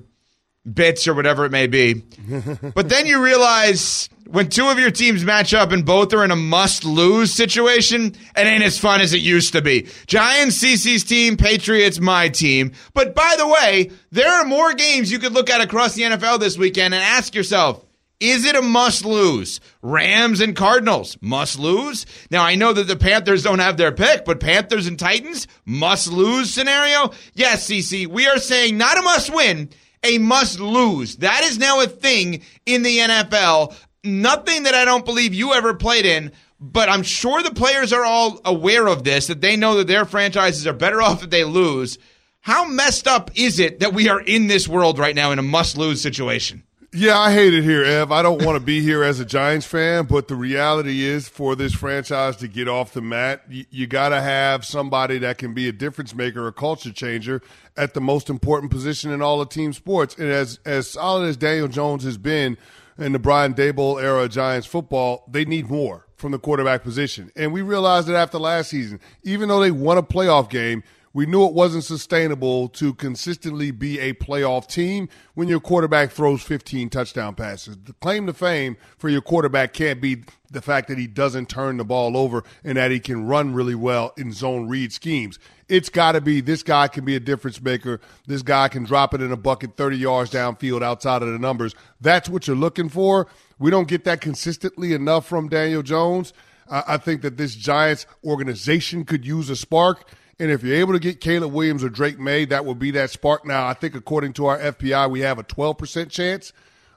[0.71, 1.95] bits or whatever it may be.
[2.75, 6.31] but then you realize when two of your teams match up and both are in
[6.31, 9.87] a must lose situation, it ain't as fun as it used to be.
[10.07, 12.73] Giants, CC's team, Patriots, my team.
[12.93, 16.39] But by the way, there are more games you could look at across the NFL
[16.39, 17.83] this weekend and ask yourself,
[18.21, 19.61] is it a must lose?
[19.81, 22.05] Rams and Cardinals, must lose.
[22.31, 26.11] Now, I know that the Panthers don't have their pick, but Panthers and Titans, must
[26.11, 27.13] lose scenario?
[27.35, 29.71] Yes, CC, we are saying not a must win,
[30.03, 31.17] a must lose.
[31.17, 33.75] That is now a thing in the NFL.
[34.03, 38.05] Nothing that I don't believe you ever played in, but I'm sure the players are
[38.05, 41.45] all aware of this, that they know that their franchises are better off if they
[41.45, 41.99] lose.
[42.41, 45.43] How messed up is it that we are in this world right now in a
[45.43, 46.65] must lose situation?
[47.01, 48.11] Yeah, I hate it here, Ev.
[48.11, 51.55] I don't want to be here as a Giants fan, but the reality is for
[51.55, 55.55] this franchise to get off the mat, you, you got to have somebody that can
[55.55, 57.41] be a difference maker, a culture changer
[57.77, 60.17] at the most important position in all of team sports.
[60.17, 62.59] And as, as solid as Daniel Jones has been
[62.99, 67.31] in the Brian Daboll era of Giants football, they need more from the quarterback position.
[67.37, 70.83] And we realized that after last season, even though they won a playoff game,
[71.13, 76.43] we knew it wasn't sustainable to consistently be a playoff team when your quarterback throws
[76.43, 77.77] 15 touchdown passes.
[77.85, 81.77] The claim to fame for your quarterback can't be the fact that he doesn't turn
[81.77, 85.39] the ball over and that he can run really well in zone read schemes.
[85.69, 88.01] It's got to be this guy can be a difference maker.
[88.27, 91.75] This guy can drop it in a bucket 30 yards downfield outside of the numbers.
[92.01, 93.27] That's what you're looking for.
[93.59, 96.33] We don't get that consistently enough from Daniel Jones.
[96.71, 100.07] I think that this Giants organization could use a spark.
[100.41, 103.11] And if you're able to get Caleb Williams or Drake Maye, that will be that
[103.11, 103.45] spark.
[103.45, 106.53] Now, I think according to our FPI, we have a 12% chance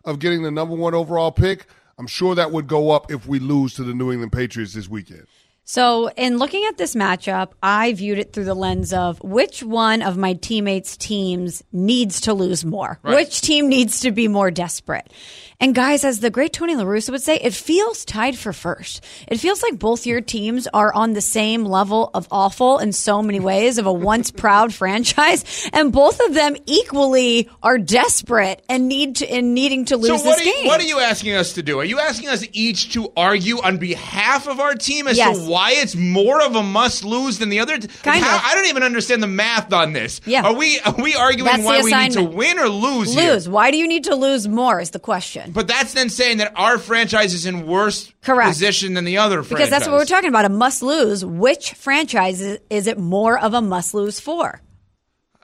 [0.06, 1.66] of getting the number one overall pick.
[1.98, 4.88] I'm sure that would go up if we lose to the New England Patriots this
[4.88, 5.26] weekend.
[5.72, 10.02] So, in looking at this matchup, I viewed it through the lens of which one
[10.02, 13.00] of my teammates' teams needs to lose more?
[13.02, 13.16] Right.
[13.16, 15.10] Which team needs to be more desperate?
[15.62, 19.06] And guys, as the great Tony La Russa would say, it feels tied for first.
[19.28, 23.22] It feels like both your teams are on the same level of awful in so
[23.22, 28.90] many ways of a once proud franchise, and both of them equally are desperate and
[28.90, 30.66] need to and needing to lose so what this are, you, game.
[30.68, 31.80] what are you asking us to do?
[31.80, 35.38] Are you asking us each to argue on behalf of our team as Yes.
[35.38, 37.78] to why it's more of a must lose than the other?
[37.78, 38.42] Kind How- of.
[38.44, 40.20] I don't even understand the math on this.
[40.26, 40.44] Yeah.
[40.44, 43.14] Are we are we arguing That's why we need to win or lose?
[43.14, 43.34] here?
[43.34, 43.48] lose.
[43.48, 44.80] Why do you need to lose more?
[44.82, 45.52] Is the question.
[45.52, 48.50] But that's then saying that our franchise is in worse Correct.
[48.50, 49.50] position than the other franchise.
[49.50, 50.46] Because that's what we're talking about.
[50.46, 51.24] A must lose.
[51.24, 54.62] Which franchise is, is it more of a must lose for?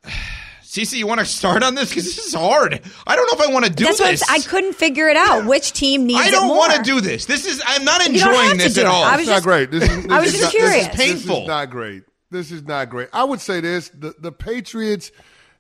[0.68, 2.82] Cece, you want to start on this because this is hard.
[3.08, 4.22] I don't know if I want to do That's what I'm this.
[4.24, 5.46] s- I couldn't figure it out.
[5.46, 6.28] Which team needs more?
[6.28, 7.26] I don't want to do this.
[7.26, 8.90] This is I'm not You don't have enjoying this do at it.
[8.90, 9.04] all.
[9.04, 9.72] I was It's not great.
[9.72, 10.88] This is, this I was is just not, curious.
[10.88, 11.36] This is, Painful.
[11.36, 12.04] This is not great.
[12.30, 13.08] This is not great.
[13.14, 15.12] I would say this: the the Patriots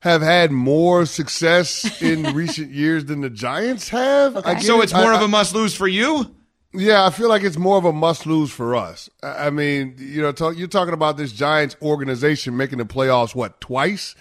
[0.01, 4.35] have had more success in recent years than the Giants have.
[4.37, 6.33] I get so it's more I- of a must lose for you.
[6.73, 9.09] Yeah, I feel like it's more of a must lose for us.
[9.23, 13.33] I I mean, you know, talk, you're talking about this Giants organization making the playoffs
[13.33, 14.13] what twice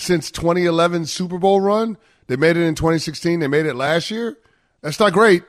[0.00, 1.96] since 2011 Super Bowl run.
[2.26, 3.40] They made it in 2016.
[3.40, 4.36] They made it last year.
[4.82, 5.42] That's not great.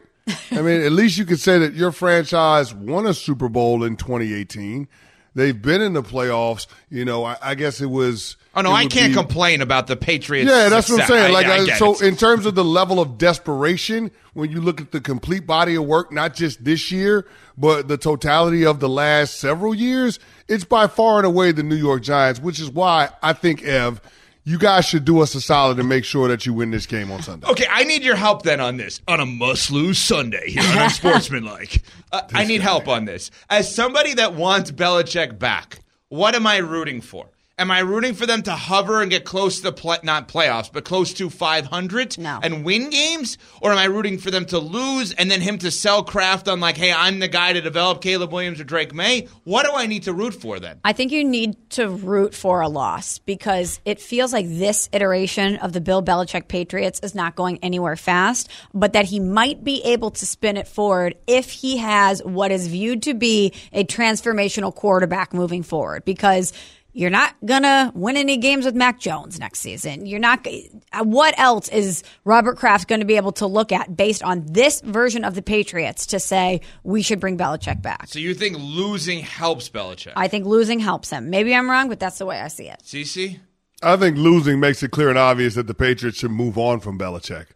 [0.52, 3.96] I mean, at least you could say that your franchise won a Super Bowl in
[3.96, 4.88] 2018.
[5.34, 6.68] They've been in the playoffs.
[6.90, 8.36] You know, I, I guess it was.
[8.54, 10.50] Oh no, I can't be- complain about the Patriots.
[10.50, 11.34] yeah, that's what I'm saying.
[11.34, 12.02] Like, I uh, get so it.
[12.02, 15.86] in terms of the level of desperation, when you look at the complete body of
[15.86, 17.26] work, not just this year,
[17.58, 21.76] but the totality of the last several years, it's by far and away the New
[21.76, 24.02] York Giants, which is why I think, Ev,
[24.44, 27.12] you guys should do us a solid and make sure that you win this game
[27.12, 27.48] on Sunday.
[27.48, 31.84] Okay, I need your help then on this on a must-lose Sunday here on Unsportsmanlike.
[32.14, 33.32] Uh, I need help on this.
[33.50, 37.30] As somebody that wants Belichick back, what am I rooting for?
[37.62, 40.72] Am I rooting for them to hover and get close to the play, not playoffs,
[40.74, 42.40] but close to 500 No.
[42.42, 43.38] and win games?
[43.62, 46.60] Or am I rooting for them to lose and then him to sell Kraft on
[46.60, 49.28] like, hey, I'm the guy to develop Caleb Williams or Drake Maye?
[49.44, 50.80] What do I need to root for then?
[50.84, 55.58] I think you need to root for a loss because it feels like this iteration
[55.58, 59.84] of the Bill Belichick Patriots is not going anywhere fast, but that he might be
[59.84, 64.74] able to spin it forward if he has what is viewed to be a transformational
[64.74, 66.54] quarterback moving forward because
[66.94, 70.06] you're not gonna win any games with Mac Jones next season.
[70.06, 70.46] You're not.
[70.48, 74.46] uh, What else is Robert Kraft going to be able to look at based on
[74.46, 78.08] this version of the Patriots to say we should bring Belichick back?
[78.08, 80.14] So you think losing helps Belichick?
[80.16, 81.30] I think losing helps him.
[81.30, 82.82] Maybe I'm wrong, but that's the way I see it.
[82.84, 83.40] CC?
[83.84, 87.00] I think losing makes it clear and obvious that the Patriots should move on from
[87.00, 87.48] Belichick.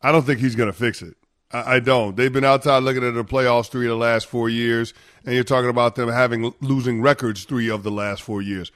[0.00, 1.14] I don't think he's going to fix it.
[1.50, 2.16] I, I don't.
[2.16, 4.94] They've been outside looking at the playoffs three of the last four years,
[5.26, 8.70] and you're talking about them having losing records three of the last four years.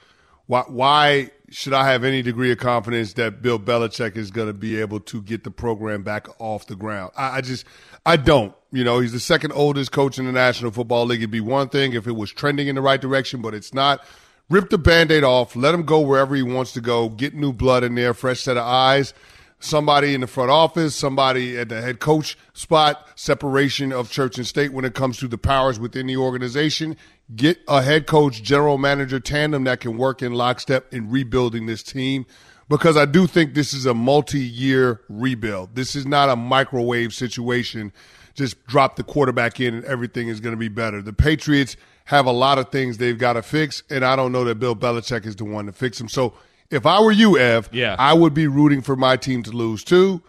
[0.49, 4.53] Why, why should I have any degree of confidence that Bill Belichick is going to
[4.53, 7.11] be able to get the program back off the ground?
[7.15, 7.67] I, I just,
[8.03, 8.55] I don't.
[8.71, 11.19] You know, he's the second oldest coach in the National Football League.
[11.19, 14.03] It'd be one thing if it was trending in the right direction, but it's not.
[14.49, 17.53] Rip the band aid off, let him go wherever he wants to go, get new
[17.53, 19.13] blood in there, fresh set of eyes
[19.59, 24.47] somebody in the front office, somebody at the head coach spot, separation of church and
[24.47, 26.95] state when it comes to the powers within the organization.
[27.35, 31.83] Get a head coach, general manager tandem that can work in lockstep in rebuilding this
[31.83, 32.25] team
[32.69, 35.75] because I do think this is a multi year rebuild.
[35.75, 37.91] This is not a microwave situation.
[38.35, 41.01] Just drop the quarterback in and everything is going to be better.
[41.01, 44.43] The Patriots have a lot of things they've got to fix, and I don't know
[44.45, 46.09] that Bill Belichick is the one to fix them.
[46.09, 46.33] So
[46.71, 47.95] if I were you, Ev, Yeah.
[47.99, 50.21] I would be rooting for my team to lose too,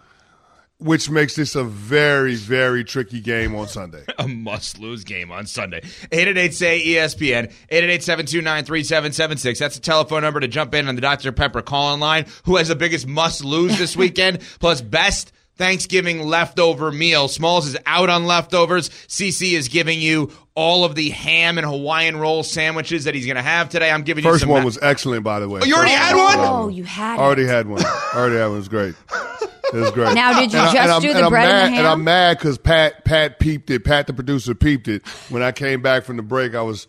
[0.80, 4.04] which makes this a very, very tricky game on Sunday.
[4.18, 5.78] a must lose game on Sunday.
[6.10, 9.58] 888 say ESPN, 888 729 3776.
[9.58, 11.32] That's the telephone number to jump in on the Dr.
[11.32, 12.26] Pepper call in line.
[12.44, 14.40] Who has the biggest must lose this weekend?
[14.58, 17.28] Plus, best Thanksgiving leftover meal.
[17.28, 18.88] Smalls is out on leftovers.
[19.08, 23.36] CC is giving you all of the ham and Hawaiian roll sandwiches that he's going
[23.36, 23.90] to have today.
[23.90, 25.60] I'm giving you First one ma- was excellent, by the way.
[25.62, 26.36] Oh, you already First had one?
[26.38, 27.20] Oh, you had it.
[27.20, 27.84] Already had one.
[28.14, 28.54] Already had one.
[28.54, 28.94] It was great.
[29.12, 30.14] It was great.
[30.14, 31.92] Now, did you And just I'm- do the and I'm bread and the mad, ham?
[31.92, 33.84] I'm mad because Pat Pat peeped it.
[33.84, 35.06] Pat, the producer, peeped it.
[35.28, 36.86] When I came back from the break, I was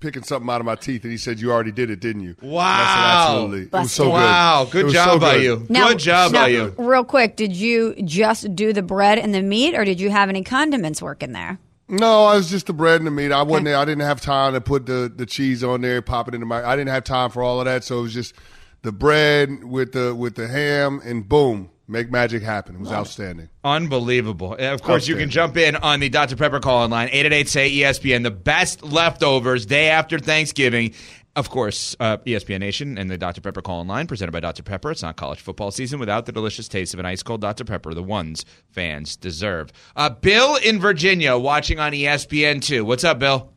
[0.00, 2.36] picking something out of my teeth, and he said, "You already did it, didn't you?"
[2.40, 3.24] And I said, Wow.
[3.34, 3.62] Absolutely.
[3.62, 4.10] It was so good.
[4.12, 4.68] Wow.
[4.70, 5.42] Good It job so by good.
[5.42, 5.66] you.
[5.68, 6.74] Now- Good job now, by you.
[6.78, 10.28] Real quick, did you just do the bread and the meat, or did you have
[10.28, 11.58] any condiments working there?
[11.88, 13.30] No, I was just the bread and the meat.
[13.32, 13.68] I wasn't.
[13.68, 16.46] I didn't have time to put the, the cheese on there, pop it in the
[16.46, 16.64] mic.
[16.64, 18.34] I didn't have time for all of that, so it was just
[18.82, 22.74] the bread with the with the ham, and boom, make magic happen.
[22.76, 23.48] It was outstanding.
[23.62, 24.54] Unbelievable.
[24.54, 26.36] And Of course, you can jump in on the Dr.
[26.36, 30.94] Pepper call in line, 888 say ESPN, the best leftovers day after Thanksgiving.
[31.36, 33.40] Of course, uh, ESPN Nation and the Dr.
[33.40, 34.62] Pepper call in line presented by Dr.
[34.62, 34.92] Pepper.
[34.92, 37.64] It's not college football season without the delicious taste of an ice cold Dr.
[37.64, 39.72] Pepper, the ones fans deserve.
[39.96, 42.82] Uh, Bill in Virginia watching on E ESPN2.
[42.82, 43.52] What's up, Bill?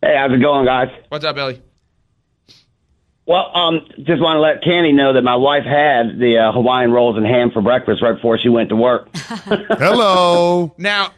[0.00, 0.88] Hey, how's it going, guys?
[1.08, 1.60] What's up, Billy?
[3.26, 6.92] Well, um, just want to let Canty know that my wife had the uh, Hawaiian
[6.92, 9.08] rolls and ham for breakfast right before she went to work.
[9.16, 10.74] Hello.
[10.76, 11.12] Now,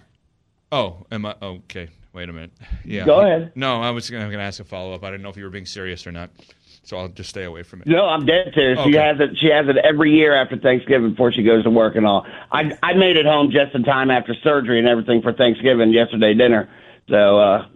[0.71, 1.35] oh, am I?
[1.42, 2.53] Okay, wait a minute.
[2.85, 3.05] Yeah.
[3.05, 3.53] Go ahead.
[3.57, 5.03] No, I was going to ask a follow up.
[5.03, 6.31] I didn't know if you were being serious or not.
[6.85, 7.88] So I'll just stay away from it.
[7.88, 8.79] No, I'm dead serious.
[8.85, 9.37] She has it.
[9.38, 12.25] She has it every year after Thanksgiving before she goes to work and all.
[12.53, 16.33] I I made it home just in time after surgery and everything for Thanksgiving yesterday
[16.33, 16.69] dinner.
[17.09, 17.66] So uh,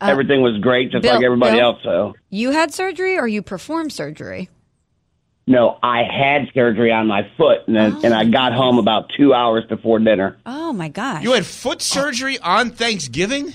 [0.00, 1.72] Uh, everything was great, just Bill- like everybody Bill?
[1.72, 1.78] else.
[1.82, 4.50] So You had surgery, or you performed surgery?
[5.46, 8.30] no, I had surgery on my foot, and then, and I oh.
[8.30, 10.36] got home about two hours before dinner.
[10.46, 11.22] Oh my gosh!
[11.22, 13.52] You had foot surgery on Thanksgiving?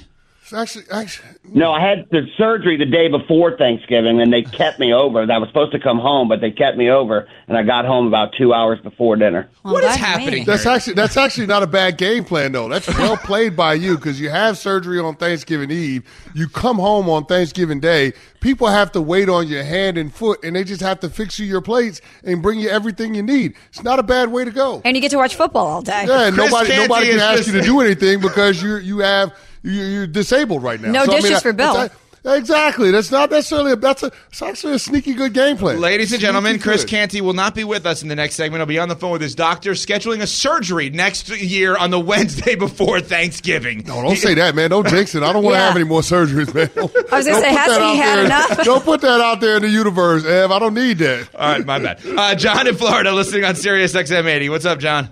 [0.53, 4.93] Actually, actually, No, I had the surgery the day before Thanksgiving, and they kept me
[4.93, 5.19] over.
[5.31, 8.07] I was supposed to come home, but they kept me over, and I got home
[8.07, 9.49] about two hours before dinner.
[9.61, 10.45] What is happening?
[10.45, 12.67] That's actually that's actually not a bad game plan though.
[12.69, 16.03] That's well played by you because you have surgery on Thanksgiving Eve.
[16.33, 18.13] You come home on Thanksgiving Day.
[18.39, 21.37] People have to wait on your hand and foot, and they just have to fix
[21.39, 23.55] you your plates and bring you everything you need.
[23.69, 24.81] It's not a bad way to go.
[24.85, 26.05] And you get to watch football all day.
[26.07, 29.33] Yeah, and nobody Canty nobody can ask you to do anything because you you have
[29.63, 30.91] you, you're disabled right now.
[30.91, 31.89] No So, I mean, dishes I- for Bill.
[32.25, 32.91] exactly.
[32.91, 35.79] That's not necessarily a, that's a it's actually a sneaky good game plan.
[35.79, 36.89] Ladies and gentlemen, Sneaky Chris good.
[36.89, 38.59] Canty will not be with us in the next segment.
[38.59, 41.99] He'll be on the phone with his doctor scheduling a surgery next year on the
[42.11, 43.85] Wednesday before Thanksgiving.
[43.87, 44.69] No, don't say that, man.
[44.69, 45.23] Don't jinx it.
[45.23, 45.67] I don't want to Yeah.
[45.67, 46.69] have any more surgeries, man.
[46.75, 48.25] Don't- I was gonna say, hasn't that he out had there.
[48.25, 48.63] enough?
[48.65, 50.51] Don't put that out there in the universe, Ev.
[50.51, 51.33] I don't need that.
[51.35, 52.01] All right, my bad.
[52.05, 54.49] Uh, John in Florida listening on Sirius XM 80.
[54.49, 55.09] What's up, John?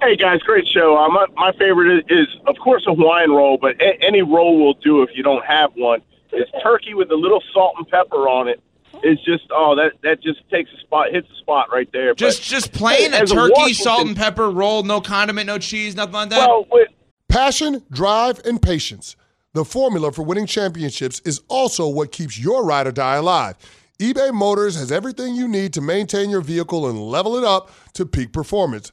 [0.00, 0.96] Hey guys, great show.
[0.96, 4.58] Uh, my my favorite is, is of course a Hawaiian roll, but a- any roll
[4.58, 6.02] will do if you don't have one.
[6.32, 8.60] his turkey with a little salt and pepper on it.
[9.02, 12.14] it is just oh that that just takes a spot hits a spot right there.
[12.14, 15.96] Just But just plain a turkey, Washington- salt and pepper roll, no condiment, no cheese,
[15.96, 16.46] nothing like that.
[16.48, 16.88] Well, with,
[17.28, 19.16] Passion, drive, and patience.
[19.52, 23.56] The formula for winning championships is also what keeps your ride or die alive.
[23.98, 28.04] eBay Motors has everything you need to maintain your vehicle and level it up to
[28.06, 28.92] peak performance.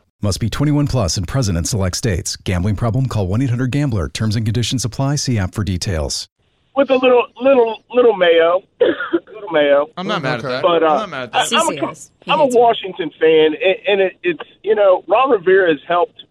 [0.23, 2.35] Must be 21 plus and present in select states.
[2.35, 3.07] Gambling problem?
[3.07, 4.07] Call 1 800 Gambler.
[4.07, 5.15] Terms and conditions apply.
[5.15, 6.27] See app for details.
[6.75, 9.87] with a little little little mayo, little mayo.
[9.97, 10.61] I'm not mad at that.
[10.61, 11.53] But uh, I'm not mad at that.
[11.53, 11.95] I, am a,
[12.27, 16.23] I'm a Washington fan, and, and it, it's you know Ron Rivera has helped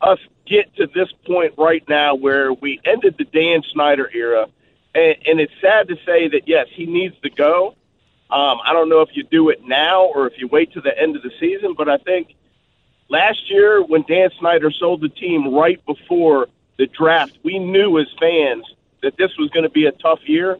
[0.00, 4.46] us get to this point right now where we ended the Dan Snyder era,
[4.94, 7.74] and, and it's sad to say that yes, he needs to go.
[8.30, 10.98] Um, I don't know if you do it now or if you wait to the
[10.98, 12.34] end of the season, but I think
[13.08, 16.48] last year when Dan Snyder sold the team right before
[16.78, 18.64] the draft, we knew as fans
[19.02, 20.58] that this was going to be a tough year,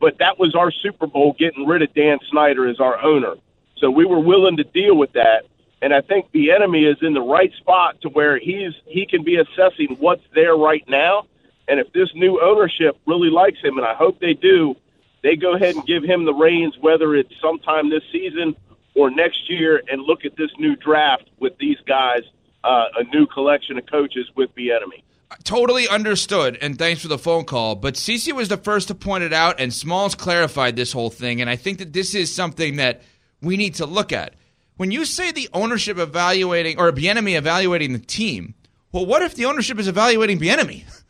[0.00, 3.34] but that was our Super Bowl getting rid of Dan Snyder as our owner.
[3.78, 5.46] So we were willing to deal with that.
[5.82, 9.36] And I think Bieniemy is in the right spot to where he's he can be
[9.36, 11.26] assessing what's there right now.
[11.68, 14.76] And if this new ownership really likes him, and I hope they do,
[15.22, 18.56] they go ahead and give him the reins, whether it's sometime this season
[18.96, 22.22] or next year, and look at this new draft with these guys,
[22.64, 25.02] uh, a new collection of coaches with Bieniemy.
[25.44, 27.74] Totally understood, and thanks for the phone call.
[27.74, 31.40] But Cece was the first to point it out, and Smalls clarified this whole thing.
[31.40, 33.02] And I think that this is something that
[33.42, 34.34] we need to look at.
[34.76, 38.54] When you say the ownership evaluating or Bieniemy evaluating the team,
[38.92, 40.84] well, what if the ownership is evaluating Bieniemy?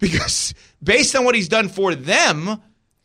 [0.00, 2.60] Because based on what he's done for them,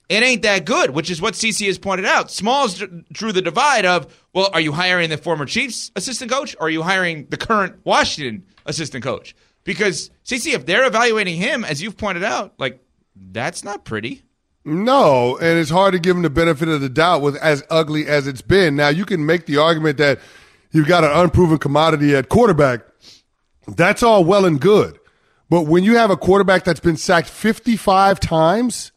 [0.10, 2.32] it ain't that good, which is what CC has pointed out.
[2.32, 6.68] Smalls drew the divide of, well, are you hiring the former Chiefs assistant coach or
[6.68, 9.36] are you hiring the current Washington assistant coach?
[9.64, 12.84] Because CC, if they're evaluating him, as you've pointed out, like
[13.16, 14.24] that's not pretty.
[14.66, 18.08] No, and it's hard to give him the benefit of the doubt with as ugly
[18.08, 18.76] as it's been.
[18.76, 20.20] Now you can make the argument that
[20.72, 22.82] you've got an unproven commodity at quarterback.
[23.68, 25.00] That's all well and good.
[25.50, 28.92] But when you have a quarterback that's been sacked 55 times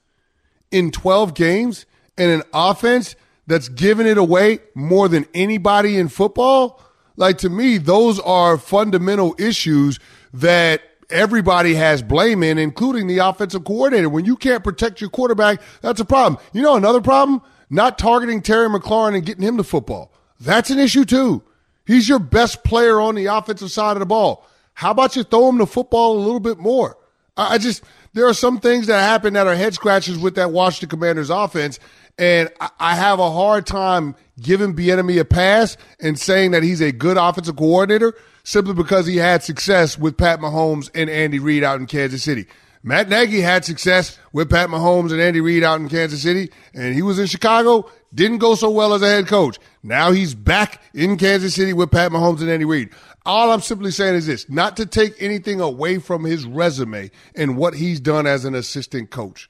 [0.72, 3.16] in 12 games and an offense
[3.46, 6.80] that's given it away more than anybody in football,
[7.16, 9.98] like to me, those are fundamental issues
[10.32, 14.08] that everybody has blame in, including the offensive coordinator.
[14.08, 16.42] When you can't protect your quarterback, that's a problem.
[16.52, 17.42] You know, another problem?
[17.68, 20.12] Not targeting Terry McLaurin and getting him the football.
[20.40, 21.42] That's an issue too.
[21.86, 24.46] He's your best player on the offensive side of the ball.
[24.74, 26.96] How about you throw him the football a little bit more?
[27.36, 27.82] I just,
[28.14, 31.78] there are some things that happen that are head scratches with that Washington Commanders offense.
[32.18, 36.92] And I- have a hard time giving Bieniemy a pass and saying that he's a
[36.92, 41.80] good offensive coordinator simply because he had success with Pat Mahomes and Andy Reid out
[41.80, 42.46] in Kansas City.
[42.84, 46.94] Matt Nagy had success with Pat Mahomes and Andy Reid out in Kansas City, and
[46.94, 47.88] he was in Chicago.
[48.12, 49.58] Didn't go so well as a head coach.
[49.84, 52.90] Now he's back in Kansas City with Pat Mahomes and Andy Reid.
[53.24, 57.56] All I'm simply saying is this not to take anything away from his resume and
[57.56, 59.48] what he's done as an assistant coach.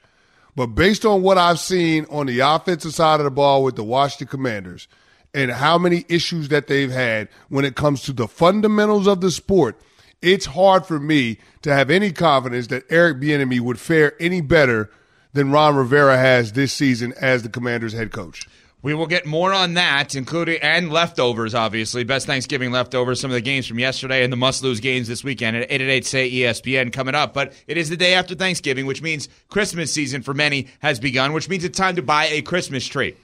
[0.55, 3.85] But based on what I've seen on the offensive side of the ball with the
[3.85, 4.89] Washington Commanders
[5.33, 9.31] and how many issues that they've had when it comes to the fundamentals of the
[9.31, 9.81] sport,
[10.21, 14.91] it's hard for me to have any confidence that Eric Bieniemy would fare any better
[15.33, 18.47] than Ron Rivera has this season as the Commanders head coach.
[18.83, 22.03] We will get more on that, including and leftovers, obviously.
[22.03, 25.23] Best Thanksgiving leftovers, some of the games from yesterday and the must lose games this
[25.23, 27.33] weekend at 888 say E ESPN coming up.
[27.33, 31.33] But it is the day after Thanksgiving, which means Christmas season for many has begun,
[31.33, 33.15] which means it's time to buy a Christmas tree.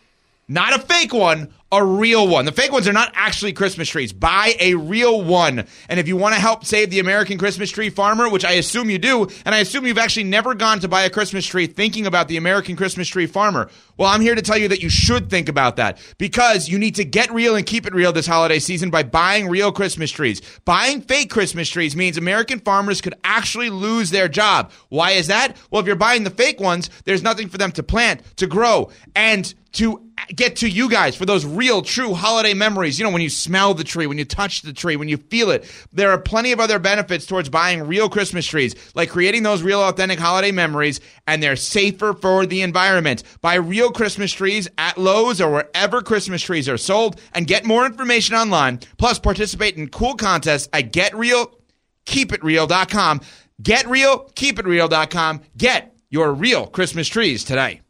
[0.47, 2.47] not a fake one, a real one.
[2.47, 4.13] The fake ones are not actually Christmas trees.
[4.13, 5.67] Buy a real one.
[5.89, 8.89] And if you want to help save the American Christmas tree farmer, which I assume
[8.89, 12.07] you do, and I assume you've actually never gone to buy a Christmas tree thinking
[12.07, 15.29] about the American Christmas tree farmer, well, I'm here to tell you that you should
[15.29, 18.61] think about that because you need to get real and keep it real this holiday
[18.61, 20.41] season by buying real Christmas trees.
[20.65, 24.73] Buying fake Christmas trees means American farmers could actually lose their job.
[24.89, 25.57] Why is that?
[25.71, 28.91] Well, if you're buying the fake ones, there's nothing for them to plant, to grow,
[29.15, 30.03] and to
[30.35, 32.99] get to you guys for those real, true holiday memories.
[32.99, 35.51] You know, when you smell the tree, when you touch the tree, when you feel
[35.51, 35.69] it.
[35.93, 39.83] There are plenty of other benefits towards buying real Christmas trees, like creating those real,
[39.83, 43.25] authentic holiday memories, and they're safer for the environment.
[43.41, 47.85] Buy real Christmas trees at Lowe's or wherever Christmas trees are sold, and get more
[47.85, 48.79] information online.
[48.97, 53.21] Plus, participate in cool contests at GetRealKeepItReal.com.
[53.61, 55.41] GetRealKeepItReal.com.
[55.57, 57.81] Get your real Christmas trees today.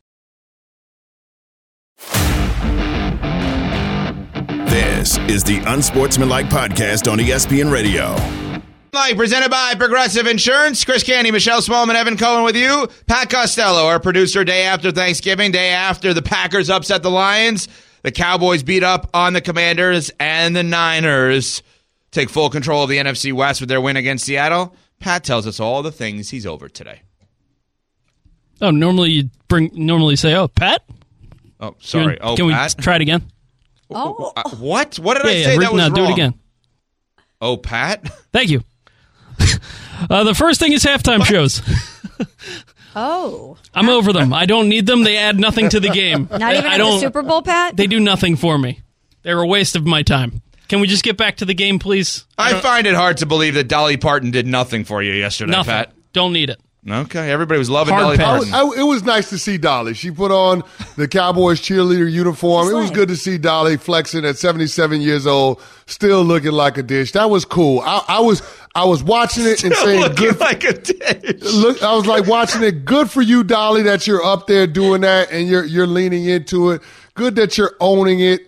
[4.99, 8.17] This is the Unsportsmanlike Podcast on ESPN Radio.
[8.93, 10.85] Like presented by Progressive Insurance.
[10.85, 12.89] Chris Canty, Michelle Smallmon, Evan Cohen with you.
[13.07, 17.69] Pat Costello, our producer, day after Thanksgiving, day after the Packers upset the Lions.
[18.03, 21.63] The Cowboys beat up on the Commanders and the Niners
[22.11, 24.75] take full control of the NFC West with their win against Seattle.
[24.99, 27.03] Pat tells us all the things he's over today.
[28.61, 30.83] Oh, normally you bring normally say, "Oh, Pat."
[31.61, 32.17] Oh, sorry.
[32.17, 32.75] Can, oh, can we Pat.
[32.81, 33.31] try it again?
[33.91, 34.97] Oh, Uh, what?
[34.99, 35.95] What did yeah, I say re- that was no, wrong?
[35.95, 36.35] do it again.
[37.41, 38.07] Oh, Pat.
[38.33, 38.63] Thank you.
[40.11, 41.63] uh, the first thing is halftime shows.
[42.97, 43.57] oh.
[43.75, 44.33] I'm over them.
[44.33, 45.05] I don't need them.
[45.05, 46.29] They add nothing to the game.
[46.31, 47.01] Not even I at the don't.
[47.01, 47.77] Super Bowl, Pat?
[47.77, 48.81] They do nothing for me.
[49.23, 50.43] They're a waste of my time.
[50.69, 52.27] Can we just get back to the game, please?
[52.37, 55.73] I find it hard to believe that Dolly Parton did nothing for you yesterday, Nothing.
[55.73, 55.93] Pat.
[56.13, 56.61] Don't need it.
[56.89, 58.49] Okay, everybody was loving Hard Dolly.
[58.51, 58.55] Parton.
[58.55, 59.95] I, it was nice to see Dolly.
[59.95, 60.63] She put on
[60.97, 62.69] the Cowboys cheerleader uniform.
[62.69, 66.83] It was good to see Dolly flexing at 77 years old, still looking like a
[66.83, 67.13] dish.
[67.13, 67.81] That was cool.
[67.81, 68.43] I, I was
[68.75, 71.43] I was watching it and saying, looking "Good." like a dish.
[71.43, 72.85] Look, I was like watching it.
[72.85, 76.71] Good for you, Dolly, that you're up there doing that and you're you're leaning into
[76.71, 76.83] it.
[77.15, 78.48] Good that you're owning it.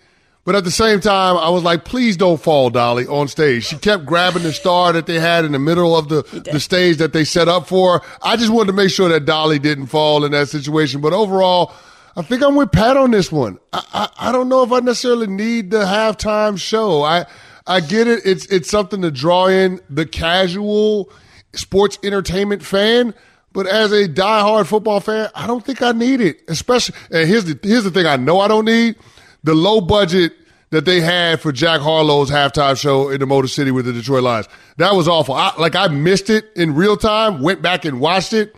[0.50, 3.66] But at the same time, I was like, please don't fall, Dolly, on stage.
[3.66, 6.96] She kept grabbing the star that they had in the middle of the, the stage
[6.96, 8.02] that they set up for.
[8.20, 11.00] I just wanted to make sure that Dolly didn't fall in that situation.
[11.00, 11.72] But overall,
[12.16, 13.60] I think I'm with Pat on this one.
[13.72, 17.04] I, I, I don't know if I necessarily need the halftime show.
[17.04, 17.26] I
[17.68, 18.22] I get it.
[18.24, 21.12] It's it's something to draw in the casual
[21.52, 23.14] sports entertainment fan.
[23.52, 26.40] But as a diehard football fan, I don't think I need it.
[26.48, 28.96] Especially, and here's the here's the thing I know I don't need
[29.44, 30.32] the low budget
[30.70, 34.22] that they had for Jack Harlow's halftime show in the Motor City with the Detroit
[34.22, 34.48] Lions.
[34.76, 35.34] That was awful.
[35.34, 37.40] I, like I missed it in real time.
[37.42, 38.54] Went back and watched it.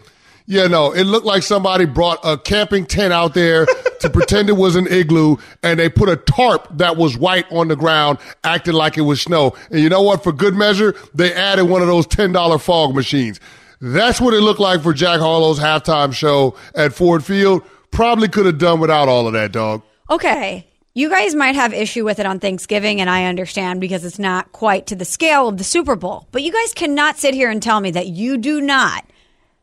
[0.46, 3.64] Yeah, no, it looked like somebody brought a camping tent out there
[4.00, 7.68] to pretend it was an igloo, and they put a tarp that was white on
[7.68, 9.54] the ground, acting like it was snow.
[9.70, 10.24] And you know what?
[10.24, 13.40] For good measure, they added one of those ten dollar fog machines.
[13.80, 17.62] That's what it looked like for Jack Harlow's halftime show at Ford Field.
[17.90, 19.82] Probably could have done without all of that, dog.
[20.10, 20.66] Okay.
[20.94, 24.52] You guys might have issue with it on Thanksgiving, and I understand because it's not
[24.52, 26.28] quite to the scale of the Super Bowl.
[26.32, 29.04] But you guys cannot sit here and tell me that you do not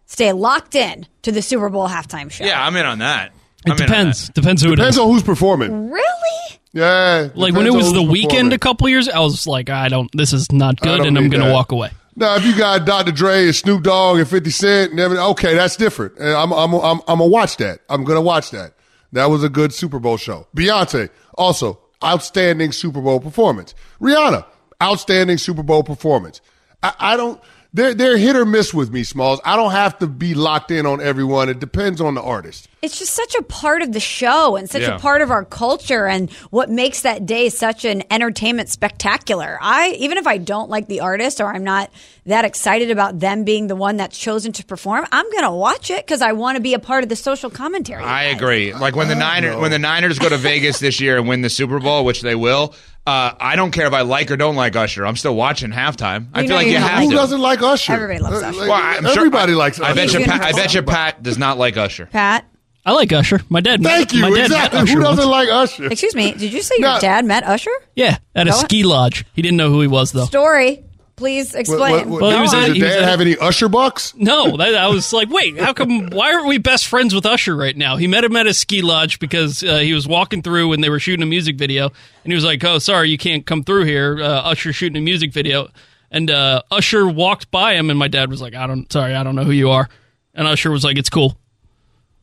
[0.08, 2.46] stay locked in to the Super Bowl halftime show.
[2.46, 3.32] Yeah, I'm in on that.
[3.68, 4.30] It depends.
[4.30, 5.00] Depends who Depends is.
[5.00, 5.92] on who's performing.
[5.92, 6.60] Really?
[6.72, 7.30] Yeah.
[7.36, 8.54] Like when it was the who's weekend performing.
[8.54, 10.10] a couple years, I was like, I don't.
[10.14, 11.92] This is not good, and I'm going to walk away.
[12.16, 13.12] Now, if you got Dr.
[13.12, 16.20] Dre and Snoop Dogg and 50 Cent and everything, okay, that's different.
[16.20, 17.80] I'm, I'm, I'm, I'm gonna watch that.
[17.88, 18.74] I'm gonna watch that.
[19.12, 20.47] That was a good Super Bowl show.
[20.55, 23.76] Beyonce, also, outstanding Super Bowl performance.
[23.99, 24.45] Rihanna,
[24.82, 26.41] outstanding Super Bowl performance.
[26.82, 27.41] I, I don't,
[27.74, 29.41] they're, they're hit or miss with me, Smalls.
[29.43, 31.49] I don't have to be locked in on everyone.
[31.49, 32.69] It depends on the artist.
[32.82, 34.96] It's just such a part of the show and such Yeah.
[34.96, 39.58] a part of our culture and what makes that day such an entertainment spectacular.
[39.62, 41.92] I even if I don't like the artist or I'm not
[42.26, 45.90] that excited about them being the one that's chosen to perform, I'm going to watch
[45.92, 48.04] it cuz I want to be a part of the social commentary.
[48.04, 48.74] I agree.
[48.74, 51.50] Like when the Niners when the Niners go to Vegas this year and win the
[51.50, 52.74] Super Bowl, which they will.
[53.08, 55.06] Uh, I don't care if I like or don't like Usher.
[55.06, 56.28] I'm still watching halftime.
[56.34, 57.16] I feel like you you don't have Who to.
[57.16, 57.94] doesn't like Usher?
[57.94, 58.60] Everybody loves Uh, Usher.
[58.60, 59.96] Well, I'm sure- everybody likes I Usher.
[59.96, 60.20] bet you.
[60.20, 60.76] He's Pat, I bet universal.
[60.82, 60.84] you.
[60.84, 62.06] Pat does not like Usher.
[62.06, 62.46] Pat,
[62.86, 63.42] I like Usher.
[63.50, 63.84] My dad.
[63.84, 64.22] Thank you.
[64.22, 64.78] My dad Exactly.
[64.80, 65.48] met Usher Who doesn't once.
[65.50, 65.86] like Usher?
[65.92, 67.00] excuse me, did you say your No.
[67.00, 67.72] dad met Usher?
[67.96, 69.26] Yeah, at a Go ski lodge.
[69.34, 70.26] He didn't know who he was though.
[70.26, 70.84] Story.
[71.18, 71.92] Please What- explain.
[71.92, 73.68] what- what- Well, he was does a- your he was dad a- have any Usher
[73.68, 74.14] bucks?
[74.16, 76.08] No, that, I was like, wait, how come?
[76.12, 77.98] Why aren't we best friends with Usher right now?
[77.98, 80.90] He met him at a ski lodge because uh, he was walking through when they
[80.90, 81.88] were shooting a music video,
[82.24, 85.02] and he was like, "Oh, sorry, you can't come through here." Uh, Usher shooting a
[85.02, 85.68] music video,
[86.10, 89.22] and uh, Usher walked by him, and my dad was like, "I don't, sorry, I
[89.24, 89.90] don't know who you are,"
[90.34, 91.38] and Usher was like, "It's cool."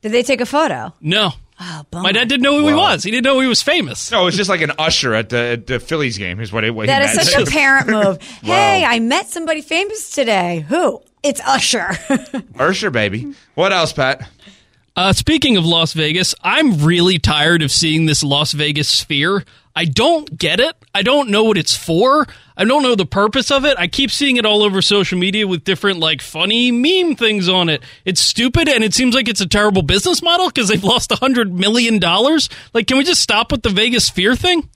[0.06, 0.92] Did they take a photo?
[1.00, 3.02] No, Oh, My dad didn't know who he was.
[3.02, 4.10] He didn't know he was famous.
[4.12, 6.38] No, it was just like an usher at the, at the Phillies game.
[6.38, 7.28] Is what it what That he is meant.
[7.28, 8.22] such a parent move.
[8.42, 10.64] Hey, I met somebody famous today.
[10.68, 11.02] Who?
[11.22, 11.98] It's Usher.
[12.58, 13.32] Usher, baby.
[13.54, 14.28] What else, Pat?
[14.94, 19.44] Uh, speaking of Las Vegas, I'm really tired of seeing this Las Vegas sphere.
[19.76, 20.74] I don't get it.
[20.94, 22.26] I don't know what it's for.
[22.56, 23.78] I don't know the purpose of it.
[23.78, 27.68] I keep seeing it all over social media with different, like, funny meme things on
[27.68, 27.82] it.
[28.06, 31.16] It's stupid, and it seems like it's a terrible business model because they've lost a
[31.16, 32.00] $100 million.
[32.72, 34.70] Like, can we just stop with the Vegas sphere thing?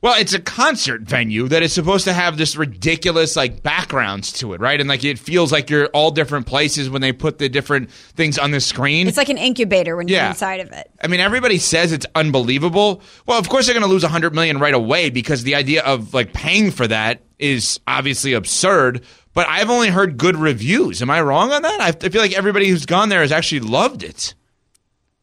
[0.00, 4.52] Well, it's a concert venue that is supposed to have this ridiculous like backgrounds to
[4.52, 4.78] it, right?
[4.78, 8.38] And like it feels like you're all different places when they put the different things
[8.38, 9.08] on the screen.
[9.08, 10.88] it's like an incubator when you're inside of it.
[11.02, 13.02] I mean, everybody says it's unbelievable.
[13.26, 16.14] Well, of course they're going to lose 100 million right away because the idea of
[16.14, 19.04] like paying for that is obviously absurd.
[19.34, 21.02] But I've only heard good reviews.
[21.02, 21.80] Am I wrong on that?
[21.80, 24.34] I I feel like everybody who's gone there has actually loved it.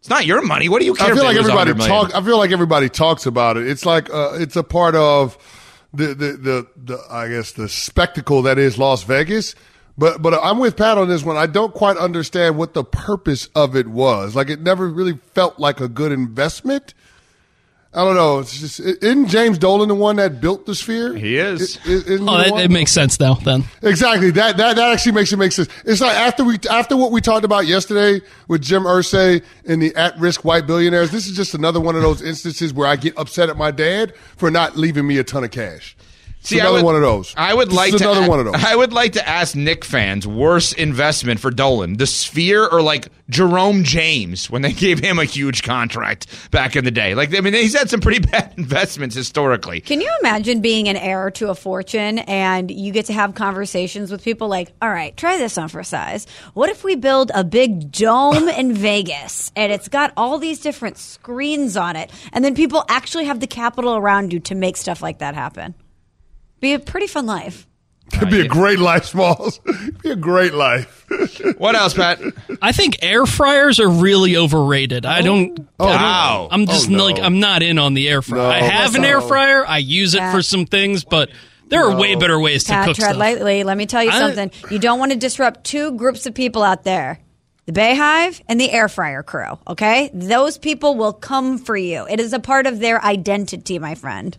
[0.05, 0.69] It's not your money.
[0.69, 1.11] What do you care?
[1.11, 2.09] I feel like everybody 100 million?
[2.09, 2.15] talk.
[2.15, 3.67] I feel like everybody talks about it.
[3.67, 5.35] It's like uh, it's a part of
[5.95, 9.55] the, the the the I guess the spectacle that is Las Vegas.
[9.97, 11.37] But but I'm with Pat on this one.
[11.37, 14.35] I don't quite understand what the purpose of it was.
[14.35, 16.93] Like it never really felt like a good investment.
[17.95, 18.39] I don't know.
[18.39, 21.15] It's just isn't James Dolan the one that built the sphere?
[21.15, 21.79] He is.
[21.85, 23.63] Oh, that, it makes sense now, then.
[23.81, 24.31] Exactly.
[24.31, 25.69] That that that actually makes it make sense.
[25.85, 28.19] It's like after we after what we talked about yesterday
[28.49, 31.11] with Jim Irsay and the at risk white billionaires.
[31.11, 34.13] This is just another one of those instances where I get upset at my dad
[34.35, 35.95] for not leaving me a ton of cash.
[36.45, 37.33] It's See, I another would- one of those.
[37.35, 38.63] I would This like is to another a- one of those.
[38.63, 43.07] I would like to ask Knick fans worst investment for Dolan, the Sphere or like
[43.31, 47.15] Jerome James when they gave him a huge contract back in the day.
[47.15, 49.81] Like I mean, he's had some pretty bad investments historically.
[49.81, 54.11] Can you imagine being an heir to a fortune and you get to have conversations
[54.11, 56.27] with people like, all right, try this on for size.
[56.53, 60.99] What if we build a big dome in Vegas and it's got all these different
[60.99, 65.01] screens on it and then people actually have the capital around you to make stuff
[65.01, 65.73] like that happen?
[66.65, 67.67] Be a pretty fun life.
[68.13, 69.59] It'd be a great life, Smalls.
[69.67, 71.05] It'd be a great life.
[71.59, 72.19] what else, Pat?
[72.59, 75.05] I think air fryers are really overrated.
[75.05, 75.21] I oh.
[75.21, 75.67] don't.
[75.79, 76.47] Oh, I don't- wow.
[76.49, 77.05] I'm just Oh, no.
[77.05, 78.41] like I'm not in on the air fryer.
[78.41, 78.49] No.
[78.49, 79.07] I have an No.
[79.09, 79.63] air fryer.
[79.63, 80.33] I use it Pat.
[80.33, 81.29] for some things, but
[81.67, 83.19] there are way better ways to Pat, cook tread stuff.
[83.19, 83.63] lightly.
[83.63, 84.49] Let me tell you I- something.
[84.71, 87.19] You don't want to disrupt two groups of people out there.
[87.67, 90.09] The BeyHive and the air fryer crew, okay?
[90.15, 92.07] Those people will come for you.
[92.09, 94.35] It is a part of their identity, my friend.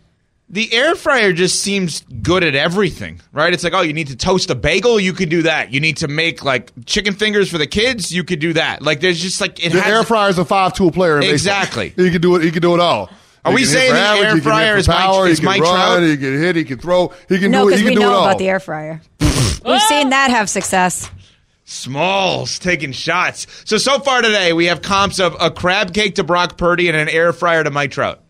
[0.49, 3.53] The air fryer just seems good at everything, right?
[3.53, 5.73] It's like, oh, you need to toast a bagel, you could do that.
[5.73, 8.81] You need to make like chicken fingers for the kids, you could do that.
[8.81, 11.15] Like, there's just like it The has air fryer is a five tool player.
[11.15, 11.33] In baseball.
[11.33, 11.89] Exactly.
[11.97, 12.43] He can do it.
[12.43, 13.09] He can do it all.
[13.43, 15.27] Are He we saying for the average, air he can fryer for is Mike- power,
[15.27, 16.03] is he can Mike run, Trout?
[16.03, 16.55] He can hit.
[16.55, 17.13] He can throw.
[17.27, 17.71] He can No, do it.
[17.71, 18.25] because He we do know it all.
[18.25, 19.01] about the air fryer.
[19.19, 19.29] We've
[19.65, 19.85] ah!
[19.89, 21.09] seen that have success.
[21.65, 23.47] Smalls taking shots.
[23.65, 26.95] So so far today, we have comps of a crab cake to Brock Purdy and
[26.95, 28.21] an air fryer to Mike Trout.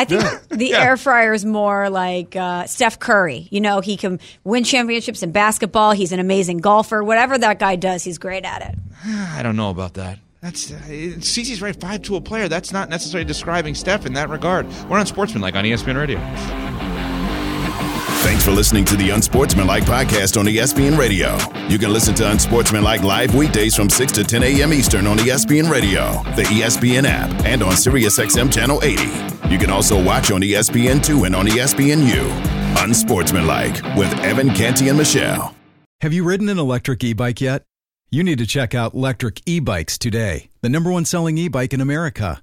[0.00, 3.48] I think the air fryer is more like uh, Steph Curry.
[3.50, 5.92] You know, he can win championships in basketball.
[5.92, 7.04] He's an amazing golfer.
[7.04, 8.78] Whatever that guy does, he's great at it.
[9.04, 10.18] I don't know about that.
[10.40, 11.78] That's uh, Cece's right.
[11.78, 12.48] Five tool player.
[12.48, 14.66] That's not necessarily describing Steph in that regard.
[14.88, 16.69] We're Unsportsmanlike on ESPN Radio.
[18.22, 21.38] Thanks for listening to the Unsportsmanlike podcast on ESPN Radio.
[21.68, 24.74] You can listen to Unsportsmanlike live weekdays from 6 to 10 a.m.
[24.74, 29.02] Eastern on ESPN Radio, the ESPN app, and on SiriusXM Channel 80.
[29.48, 32.82] You can also watch on E ESPN2 and on ESPNU.
[32.82, 35.54] Unsportsmanlike with Evan Canty and Michelle.
[36.02, 37.64] Have you ridden an electric e bike yet?
[38.10, 41.72] You need to check out Electric E Bikes today, the number one selling e bike
[41.72, 42.42] in America.